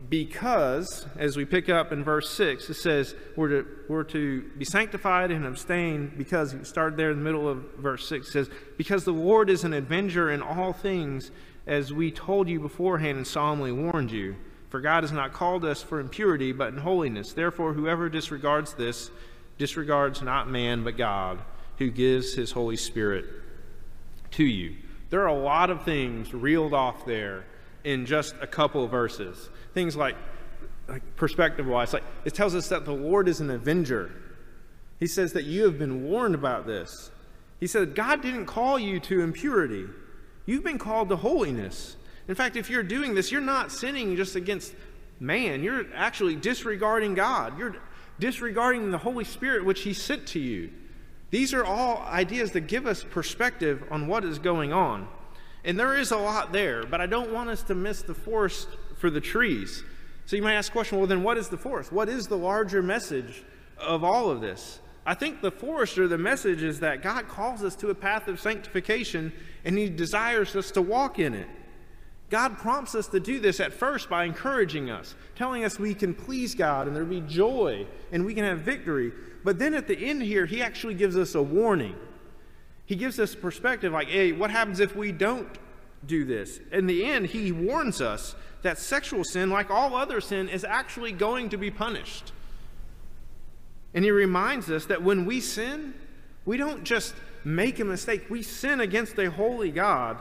because, 0.10 1.06
as 1.18 1.38
we 1.38 1.46
pick 1.46 1.70
up 1.70 1.92
in 1.92 2.04
verse 2.04 2.30
6, 2.32 2.70
it 2.70 2.74
says 2.76 3.16
we're 3.36 3.50
to, 3.50 3.68
we're 3.88 4.04
to 4.06 4.42
be 4.58 4.66
sanctified 4.66 5.32
and 5.32 5.46
abstain 5.46 6.12
because, 6.18 6.54
you 6.54 6.64
started 6.64 6.98
there 6.98 7.12
in 7.12 7.18
the 7.18 7.24
middle 7.24 7.48
of 7.48 7.58
verse 7.78 8.08
6, 8.08 8.28
it 8.28 8.32
says, 8.32 8.50
because 8.78 9.06
the 9.06 9.14
Lord 9.14 9.50
is 9.50 9.64
an 9.64 9.74
avenger 9.74 10.32
in 10.32 10.42
all 10.42 10.74
things, 10.74 11.32
as 11.68 11.94
we 11.94 12.12
told 12.12 12.50
you 12.50 12.60
beforehand 12.60 13.18
and 13.18 13.28
solemnly 13.28 13.72
warned 13.72 14.12
you. 14.12 14.36
For 14.70 14.82
God 14.82 15.04
has 15.04 15.12
not 15.12 15.34
called 15.34 15.66
us 15.66 15.84
for 15.84 16.00
impurity, 16.00 16.52
but 16.52 16.74
in 16.74 16.80
holiness. 16.80 17.34
Therefore, 17.34 17.74
whoever 17.74 18.10
disregards 18.10 18.74
this 18.74 19.12
disregards 19.58 20.22
not 20.22 20.50
man, 20.50 20.84
but 20.84 20.98
God, 20.98 21.40
who 21.78 21.92
gives 21.92 22.34
his 22.34 22.52
Holy 22.52 22.78
Spirit 22.78 23.26
to 24.32 24.44
you. 24.44 24.78
There 25.10 25.22
are 25.22 25.28
a 25.28 25.38
lot 25.38 25.70
of 25.70 25.84
things 25.84 26.34
reeled 26.34 26.74
off 26.74 27.06
there 27.06 27.46
in 27.84 28.06
just 28.06 28.36
a 28.42 28.48
couple 28.48 28.88
verses. 28.88 29.50
Things 29.74 29.96
like, 29.96 30.16
like 30.88 31.16
perspective 31.16 31.66
wise, 31.66 31.94
like 31.94 32.04
it 32.26 32.34
tells 32.34 32.56
us 32.56 32.70
that 32.70 32.86
the 32.86 32.94
Lord 32.94 33.28
is 33.28 33.40
an 33.40 33.50
avenger. 33.50 34.12
He 35.00 35.08
says 35.08 35.34
that 35.34 35.46
you 35.46 35.64
have 35.64 35.80
been 35.80 36.04
warned 36.04 36.36
about 36.36 36.68
this. 36.68 37.12
He 37.60 37.68
said, 37.68 37.96
God 37.96 38.22
didn't 38.22 38.46
call 38.46 38.80
you 38.80 39.00
to 39.02 39.22
impurity, 39.22 39.86
you've 40.46 40.64
been 40.64 40.80
called 40.80 41.10
to 41.10 41.16
holiness. 41.16 41.96
In 42.28 42.36
fact, 42.36 42.56
if 42.56 42.70
you're 42.70 42.84
doing 42.84 43.16
this, 43.16 43.32
you're 43.32 43.42
not 43.42 43.72
sinning 43.72 44.16
just 44.16 44.36
against 44.36 44.74
man, 45.20 45.64
you're 45.64 45.86
actually 45.96 46.36
disregarding 46.36 47.14
God. 47.14 47.58
You're 47.58 47.76
disregarding 48.20 48.92
the 48.92 48.98
Holy 48.98 49.24
Spirit 49.24 49.66
which 49.66 49.82
He 49.82 49.94
sent 49.94 50.28
to 50.28 50.40
you. 50.40 50.72
These 51.30 51.54
are 51.54 51.64
all 51.64 51.98
ideas 52.08 52.52
that 52.52 52.62
give 52.62 52.86
us 52.86 53.04
perspective 53.04 53.84
on 53.90 54.08
what 54.08 54.26
is 54.26 54.38
going 54.40 54.74
on. 54.74 55.08
And 55.64 55.80
there 55.80 55.96
is 55.96 56.12
a 56.12 56.18
lot 56.18 56.52
there, 56.52 56.84
but 56.86 57.02
I 57.02 57.06
don't 57.06 57.32
want 57.32 57.50
us 57.50 57.64
to 57.64 57.76
miss 57.76 58.02
the 58.02 58.16
forest 58.16 58.68
for 58.98 59.10
the 59.10 59.22
trees. 59.22 59.84
So 60.26 60.36
you 60.36 60.42
might 60.42 60.56
ask 60.56 60.72
the 60.72 60.74
question 60.74 60.98
well, 60.98 61.08
then 61.08 61.24
what 61.24 61.38
is 61.38 61.50
the 61.50 61.58
forest? 61.58 61.92
What 61.92 62.10
is 62.10 62.28
the 62.28 62.38
larger 62.38 62.82
message 62.82 63.44
of 63.78 64.04
all 64.04 64.30
of 64.30 64.42
this? 64.42 64.80
I 65.06 65.14
think 65.16 65.42
the 65.42 65.52
forest 65.52 65.98
or 65.98 66.08
the 66.08 66.18
message 66.18 66.62
is 66.62 66.80
that 66.80 67.02
God 67.02 67.28
calls 67.28 67.64
us 67.64 67.76
to 67.78 67.90
a 67.90 67.96
path 67.96 68.28
of 68.28 68.40
sanctification 68.40 69.34
and 69.66 69.78
He 69.78 69.90
desires 69.90 70.56
us 70.56 70.72
to 70.72 70.82
walk 70.82 71.20
in 71.20 71.34
it. 71.34 71.48
God 72.30 72.58
prompts 72.58 72.96
us 72.96 73.08
to 73.08 73.20
do 73.20 73.40
this 73.40 73.60
at 73.60 73.74
first 73.74 74.10
by 74.10 74.24
encouraging 74.24 74.90
us, 74.90 75.16
telling 75.36 75.66
us 75.66 75.78
we 75.78 75.94
can 75.94 76.14
please 76.14 76.56
God 76.56 76.88
and 76.88 76.96
there 76.96 77.04
will 77.04 77.22
be 77.22 77.28
joy 77.28 77.86
and 78.12 78.26
we 78.26 78.34
can 78.34 78.46
have 78.46 78.60
victory. 78.60 79.12
But 79.44 79.60
then 79.60 79.74
at 79.74 79.88
the 79.88 79.98
end 79.98 80.22
here, 80.22 80.46
He 80.46 80.62
actually 80.62 80.94
gives 80.94 81.18
us 81.18 81.36
a 81.36 81.44
warning. 81.44 81.96
He 82.92 82.98
gives 82.98 83.22
us 83.22 83.36
perspective 83.36 83.94
like, 83.94 84.10
hey, 84.10 84.34
what 84.34 84.52
happens 84.52 84.82
if 84.82 84.98
we 84.98 85.14
don't 85.14 85.48
do 86.06 86.26
this? 86.26 86.60
In 86.74 86.88
the 86.88 87.06
end, 87.06 87.28
He 87.28 87.54
warns 87.54 88.02
us 88.02 88.36
that 88.64 88.78
sexual 88.78 89.24
sin, 89.24 89.50
like 89.50 89.72
all 89.72 89.96
other 89.96 90.20
sin, 90.20 90.50
is 90.50 90.66
actually 90.66 91.14
going 91.14 91.48
to 91.52 91.58
be 91.58 91.72
punished. 91.72 92.34
And 93.94 94.04
He 94.04 94.12
reminds 94.12 94.70
us 94.70 94.88
that 94.88 95.04
when 95.04 95.26
we 95.26 95.40
sin, 95.40 95.94
we 96.44 96.58
don't 96.58 96.84
just 96.84 97.14
make 97.46 97.80
a 97.80 97.86
mistake, 97.86 98.30
we 98.30 98.44
sin 98.44 98.82
against 98.82 99.18
a 99.18 99.32
holy 99.32 99.72
God 99.72 100.20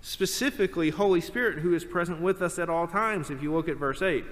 specifically 0.00 0.88
Holy 0.88 1.20
Spirit 1.20 1.58
who 1.58 1.74
is 1.74 1.84
present 1.84 2.22
with 2.22 2.40
us 2.40 2.58
at 2.58 2.70
all 2.70 2.86
times, 2.86 3.28
if 3.28 3.42
you 3.42 3.52
look 3.52 3.68
at 3.68 3.76
verse 3.76 4.00
8. 4.00 4.24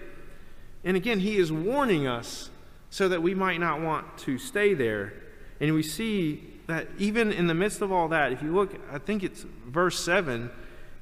And 0.85 0.97
again, 0.97 1.21
he 1.21 1.37
is 1.37 1.53
warning 1.53 2.07
us 2.07 2.49
so 2.89 3.11
that 3.11 3.23
we 3.23 3.35
might 3.35 3.61
not 3.61 3.83
want 3.83 4.17
to 4.21 4.39
stay 4.39 4.73
there. 4.73 5.13
And 5.61 5.75
we 5.75 5.83
see 5.83 6.56
that 6.67 6.89
even 6.99 7.33
in 7.33 7.47
the 7.47 7.55
midst 7.55 7.81
of 7.81 7.93
all 7.93 8.09
that, 8.09 8.33
if 8.33 8.43
you 8.43 8.55
look, 8.55 8.75
I 8.91 8.99
think 8.99 9.23
it's 9.23 9.45
verse 9.67 9.99
7, 10.01 10.51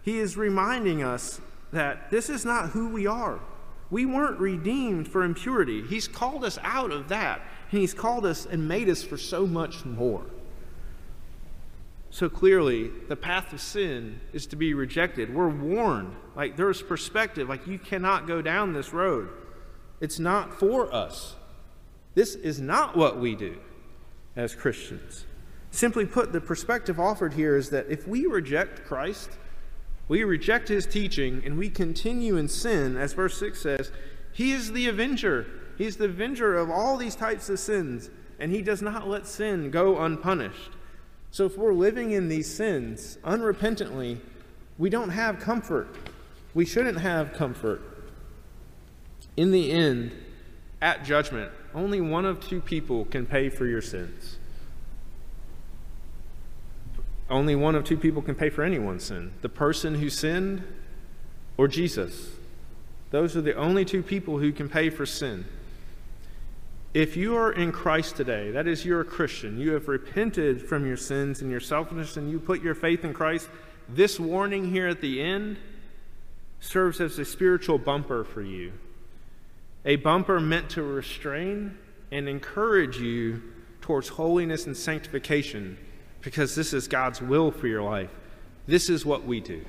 he 0.03 0.19
is 0.19 0.37
reminding 0.37 1.03
us 1.03 1.41
that 1.73 2.11
this 2.11 2.29
is 2.29 2.45
not 2.45 2.71
who 2.71 2.89
we 2.89 3.07
are. 3.07 3.41
We 3.91 4.07
weren't 4.07 4.39
redeemed 4.39 5.09
for 5.09 5.23
impurity. 5.23 5.83
He's 5.83 6.09
called 6.09 6.45
us 6.45 6.59
out 6.63 6.91
of 6.91 7.09
that, 7.09 7.43
and 7.71 7.81
He's 7.81 7.95
called 7.95 8.27
us 8.27 8.47
and 8.47 8.69
made 8.69 8.89
us 8.89 9.03
for 9.03 9.17
so 9.17 9.47
much 9.47 9.85
more. 9.85 10.25
So 12.11 12.29
clearly, 12.29 12.91
the 13.09 13.17
path 13.17 13.53
of 13.53 13.61
sin 13.61 14.21
is 14.33 14.47
to 14.47 14.57
be 14.57 14.73
rejected. 14.73 15.35
We're 15.35 15.49
warned. 15.49 16.15
Like, 16.37 16.57
there's 16.57 16.81
perspective. 16.81 17.49
Like, 17.49 17.67
you 17.67 17.79
cannot 17.79 18.27
go 18.27 18.41
down 18.41 18.73
this 18.73 18.93
road. 18.93 19.29
It's 20.01 20.19
not 20.19 20.55
for 20.55 20.95
us. 20.95 21.35
This 22.15 22.35
is 22.37 22.61
not 22.61 22.97
what 22.97 23.19
we 23.19 23.35
do 23.35 23.59
as 24.37 24.55
Christians. 24.55 25.25
Simply 25.75 26.07
put, 26.07 26.33
the 26.33 26.41
perspective 26.41 27.01
offered 27.01 27.33
here 27.33 27.57
is 27.57 27.71
that 27.71 27.91
if 27.91 28.07
we 28.07 28.27
reject 28.27 28.85
Christ, 28.85 29.29
we 30.07 30.23
reject 30.23 30.69
his 30.69 30.87
teaching, 30.87 31.43
and 31.45 31.59
we 31.59 31.69
continue 31.69 32.37
in 32.37 32.47
sin, 32.47 32.97
as 32.97 33.13
verse 33.13 33.37
6 33.39 33.61
says, 33.61 33.91
he 34.33 34.53
is 34.53 34.71
the 34.71 34.87
avenger. 34.87 35.47
He's 35.77 35.97
the 35.97 36.05
avenger 36.05 36.57
of 36.57 36.71
all 36.71 36.97
these 36.97 37.17
types 37.17 37.49
of 37.49 37.59
sins, 37.59 38.09
and 38.39 38.53
he 38.53 38.63
does 38.63 38.83
not 38.83 39.09
let 39.09 39.27
sin 39.27 39.73
go 39.73 39.99
unpunished. 39.99 40.71
So 41.33 41.45
if 41.45 41.59
we're 41.59 41.75
living 41.75 42.13
in 42.13 42.29
these 42.29 42.55
sins 42.55 43.19
unrepentantly, 43.25 44.21
we 44.79 44.91
don't 44.91 45.11
have 45.11 45.41
comfort. 45.41 45.89
We 46.55 46.67
shouldn't 46.67 47.01
have 47.01 47.33
comfort. 47.33 47.83
In 49.37 49.51
the 49.51 49.73
end, 49.73 50.13
at 50.81 51.05
judgment, 51.05 51.51
only 51.75 52.01
one 52.01 52.25
of 52.25 52.39
two 52.39 52.61
people 52.61 53.07
can 53.07 53.27
pay 53.27 53.49
for 53.49 53.67
your 53.67 53.83
sins. 53.83 54.39
Only 57.31 57.55
one 57.55 57.75
of 57.75 57.85
two 57.85 57.97
people 57.97 58.23
can 58.23 58.35
pay 58.35 58.51
for 58.51 58.63
anyone's 58.63 59.05
sin 59.05 59.33
the 59.41 59.49
person 59.49 59.95
who 59.97 60.11
sinned 60.11 60.63
or 61.57 61.69
Jesus. 61.69 62.31
Those 63.11 63.37
are 63.37 63.41
the 63.41 63.55
only 63.55 63.85
two 63.85 64.03
people 64.03 64.39
who 64.39 64.53
can 64.53 64.69
pay 64.69 64.91
for 64.91 65.07
sin. 65.07 65.45
If 66.93 67.17
you 67.17 67.37
are 67.37 67.53
in 67.53 67.73
Christ 67.73 68.17
today, 68.17 68.51
that 68.53 68.69
is, 68.69 68.85
you're 68.85 69.01
a 69.01 69.05
Christian, 69.05 69.59
you 69.59 69.73
have 69.73 69.89
repented 69.89 70.63
from 70.63 70.87
your 70.87 70.97
sins 70.97 71.41
and 71.41 71.51
your 71.51 71.61
selfishness, 71.61 72.17
and 72.17 72.31
you 72.31 72.39
put 72.39 72.63
your 72.63 72.75
faith 72.75 73.05
in 73.05 73.13
Christ, 73.13 73.49
this 73.89 74.21
warning 74.21 74.71
here 74.71 74.87
at 74.87 75.01
the 75.01 75.21
end 75.21 75.59
serves 76.61 77.01
as 77.01 77.19
a 77.19 77.25
spiritual 77.25 77.79
bumper 77.79 78.23
for 78.25 78.43
you. 78.43 78.73
A 79.85 79.97
bumper 79.97 80.41
meant 80.41 80.71
to 80.71 80.83
restrain 80.83 81.77
and 82.11 82.29
encourage 82.29 82.99
you 82.99 83.43
towards 83.81 84.09
holiness 84.09 84.67
and 84.67 84.77
sanctification 84.77 85.77
because 86.25 86.55
this 86.55 86.73
is 86.73 86.89
God's 86.89 87.21
will 87.21 87.51
for 87.51 87.69
your 87.69 87.83
life. 87.83 88.11
This 88.67 88.89
is 88.89 89.05
what 89.05 89.25
we 89.25 89.41
do. 89.41 89.65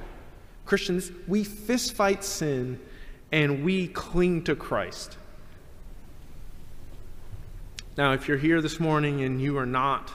Christians, 0.66 1.12
we 1.28 1.44
fistfight 1.44 2.24
sin 2.24 2.80
and 3.32 3.64
we 3.66 3.90
cling 3.90 4.44
to 4.46 4.56
Christ. 4.56 5.18
Now, 7.98 8.14
if 8.14 8.28
you're 8.28 8.38
here 8.38 8.62
this 8.62 8.80
morning 8.80 9.22
and 9.22 9.42
you 9.42 9.58
are 9.58 9.66
not 9.66 10.12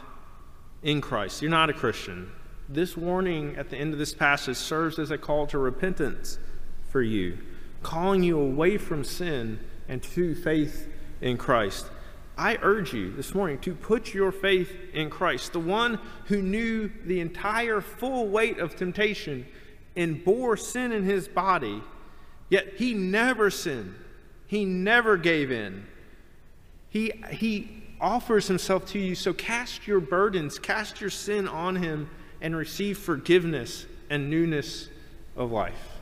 in 0.83 1.01
Christ, 1.01 1.43
you're 1.43 1.51
not 1.51 1.71
a 1.71 1.75
Christian, 1.75 2.31
this 2.69 2.97
warning 2.97 3.57
at 3.57 3.69
the 3.69 3.77
end 3.77 3.93
of 3.93 3.99
this 3.99 4.15
passage 4.15 4.57
serves 4.57 4.99
as 4.99 5.11
a 5.11 5.19
call 5.19 5.47
to 5.49 5.59
repentance 5.59 6.39
for 6.89 7.03
you, 7.03 7.39
calling 7.83 8.23
you 8.23 8.39
away 8.39 8.79
from 8.79 9.05
sin 9.05 9.61
and 9.89 10.03
to 10.03 10.35
faith 10.35 10.89
in 11.21 11.37
Christ. 11.37 11.87
I 12.41 12.57
urge 12.63 12.95
you 12.95 13.13
this 13.13 13.35
morning 13.35 13.59
to 13.59 13.75
put 13.75 14.15
your 14.15 14.33
faith 14.33 14.75
in 14.95 15.11
Christ, 15.11 15.53
the 15.53 15.61
one 15.61 15.99
who 16.25 16.41
knew 16.41 16.91
the 17.05 17.21
entire 17.21 17.83
full 17.83 18.29
weight 18.29 18.59
of 18.59 18.75
temptation 18.77 19.47
and 19.95 20.25
bore 20.25 20.57
sin 20.57 20.91
in 20.91 21.05
his 21.05 21.29
body, 21.29 21.83
yet 22.49 22.77
he 22.79 22.95
never 22.95 23.51
sinned. 23.51 23.95
He 24.47 24.65
never 24.65 25.19
gave 25.19 25.53
in. 25.53 25.87
He, 26.89 27.13
he 27.31 27.83
offers 28.01 28.49
himself 28.49 28.87
to 28.93 28.99
you. 28.99 29.15
So 29.15 29.35
cast 29.35 29.87
your 29.87 30.01
burdens, 30.01 30.59
cast 30.59 30.99
your 30.99 31.11
sin 31.11 31.47
on 31.47 31.77
him, 31.77 32.09
and 32.41 32.57
receive 32.57 32.97
forgiveness 32.97 33.85
and 34.09 34.31
newness 34.31 34.89
of 35.37 35.53
life. 35.53 36.01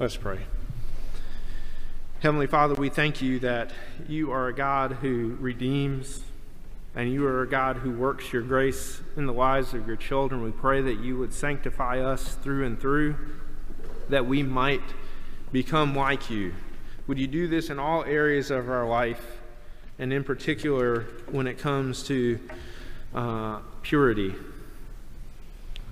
Let's 0.00 0.16
pray. 0.16 0.38
Heavenly 2.20 2.48
Father, 2.48 2.74
we 2.74 2.88
thank 2.88 3.22
you 3.22 3.38
that 3.38 3.70
you 4.08 4.32
are 4.32 4.48
a 4.48 4.52
God 4.52 4.90
who 4.90 5.36
redeems 5.38 6.24
and 6.96 7.12
you 7.12 7.24
are 7.24 7.42
a 7.42 7.48
God 7.48 7.76
who 7.76 7.92
works 7.92 8.32
your 8.32 8.42
grace 8.42 9.00
in 9.16 9.26
the 9.26 9.32
lives 9.32 9.72
of 9.72 9.86
your 9.86 9.94
children. 9.94 10.42
We 10.42 10.50
pray 10.50 10.82
that 10.82 10.98
you 10.98 11.16
would 11.18 11.32
sanctify 11.32 12.00
us 12.00 12.34
through 12.34 12.66
and 12.66 12.80
through, 12.80 13.14
that 14.08 14.26
we 14.26 14.42
might 14.42 14.82
become 15.52 15.94
like 15.94 16.28
you. 16.28 16.54
Would 17.06 17.20
you 17.20 17.28
do 17.28 17.46
this 17.46 17.70
in 17.70 17.78
all 17.78 18.02
areas 18.02 18.50
of 18.50 18.68
our 18.68 18.88
life, 18.88 19.24
and 20.00 20.12
in 20.12 20.24
particular 20.24 21.02
when 21.30 21.46
it 21.46 21.58
comes 21.58 22.02
to 22.08 22.40
uh, 23.14 23.60
purity? 23.82 24.34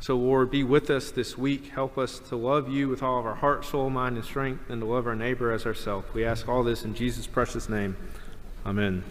So, 0.07 0.17
Lord, 0.17 0.53
be 0.53 0.63
with 0.63 0.89
us 0.89 1.11
this 1.11 1.37
week. 1.37 1.71
Help 1.71 1.99
us 1.99 2.21
to 2.29 2.37
love 2.37 2.69
you 2.69 2.89
with 2.89 3.03
all 3.03 3.19
of 3.19 3.27
our 3.27 3.35
heart, 3.35 3.65
soul, 3.65 3.91
mind, 3.91 4.15
and 4.15 4.25
strength, 4.25 4.71
and 4.71 4.81
to 4.81 4.87
love 4.87 5.05
our 5.05 5.17
neighbor 5.17 5.51
as 5.51 5.67
ourselves. 5.67 6.07
We 6.15 6.25
ask 6.25 6.49
all 6.49 6.63
this 6.63 6.85
in 6.85 6.95
Jesus' 6.95 7.27
precious 7.27 7.69
name. 7.69 7.97
Amen. 8.65 9.03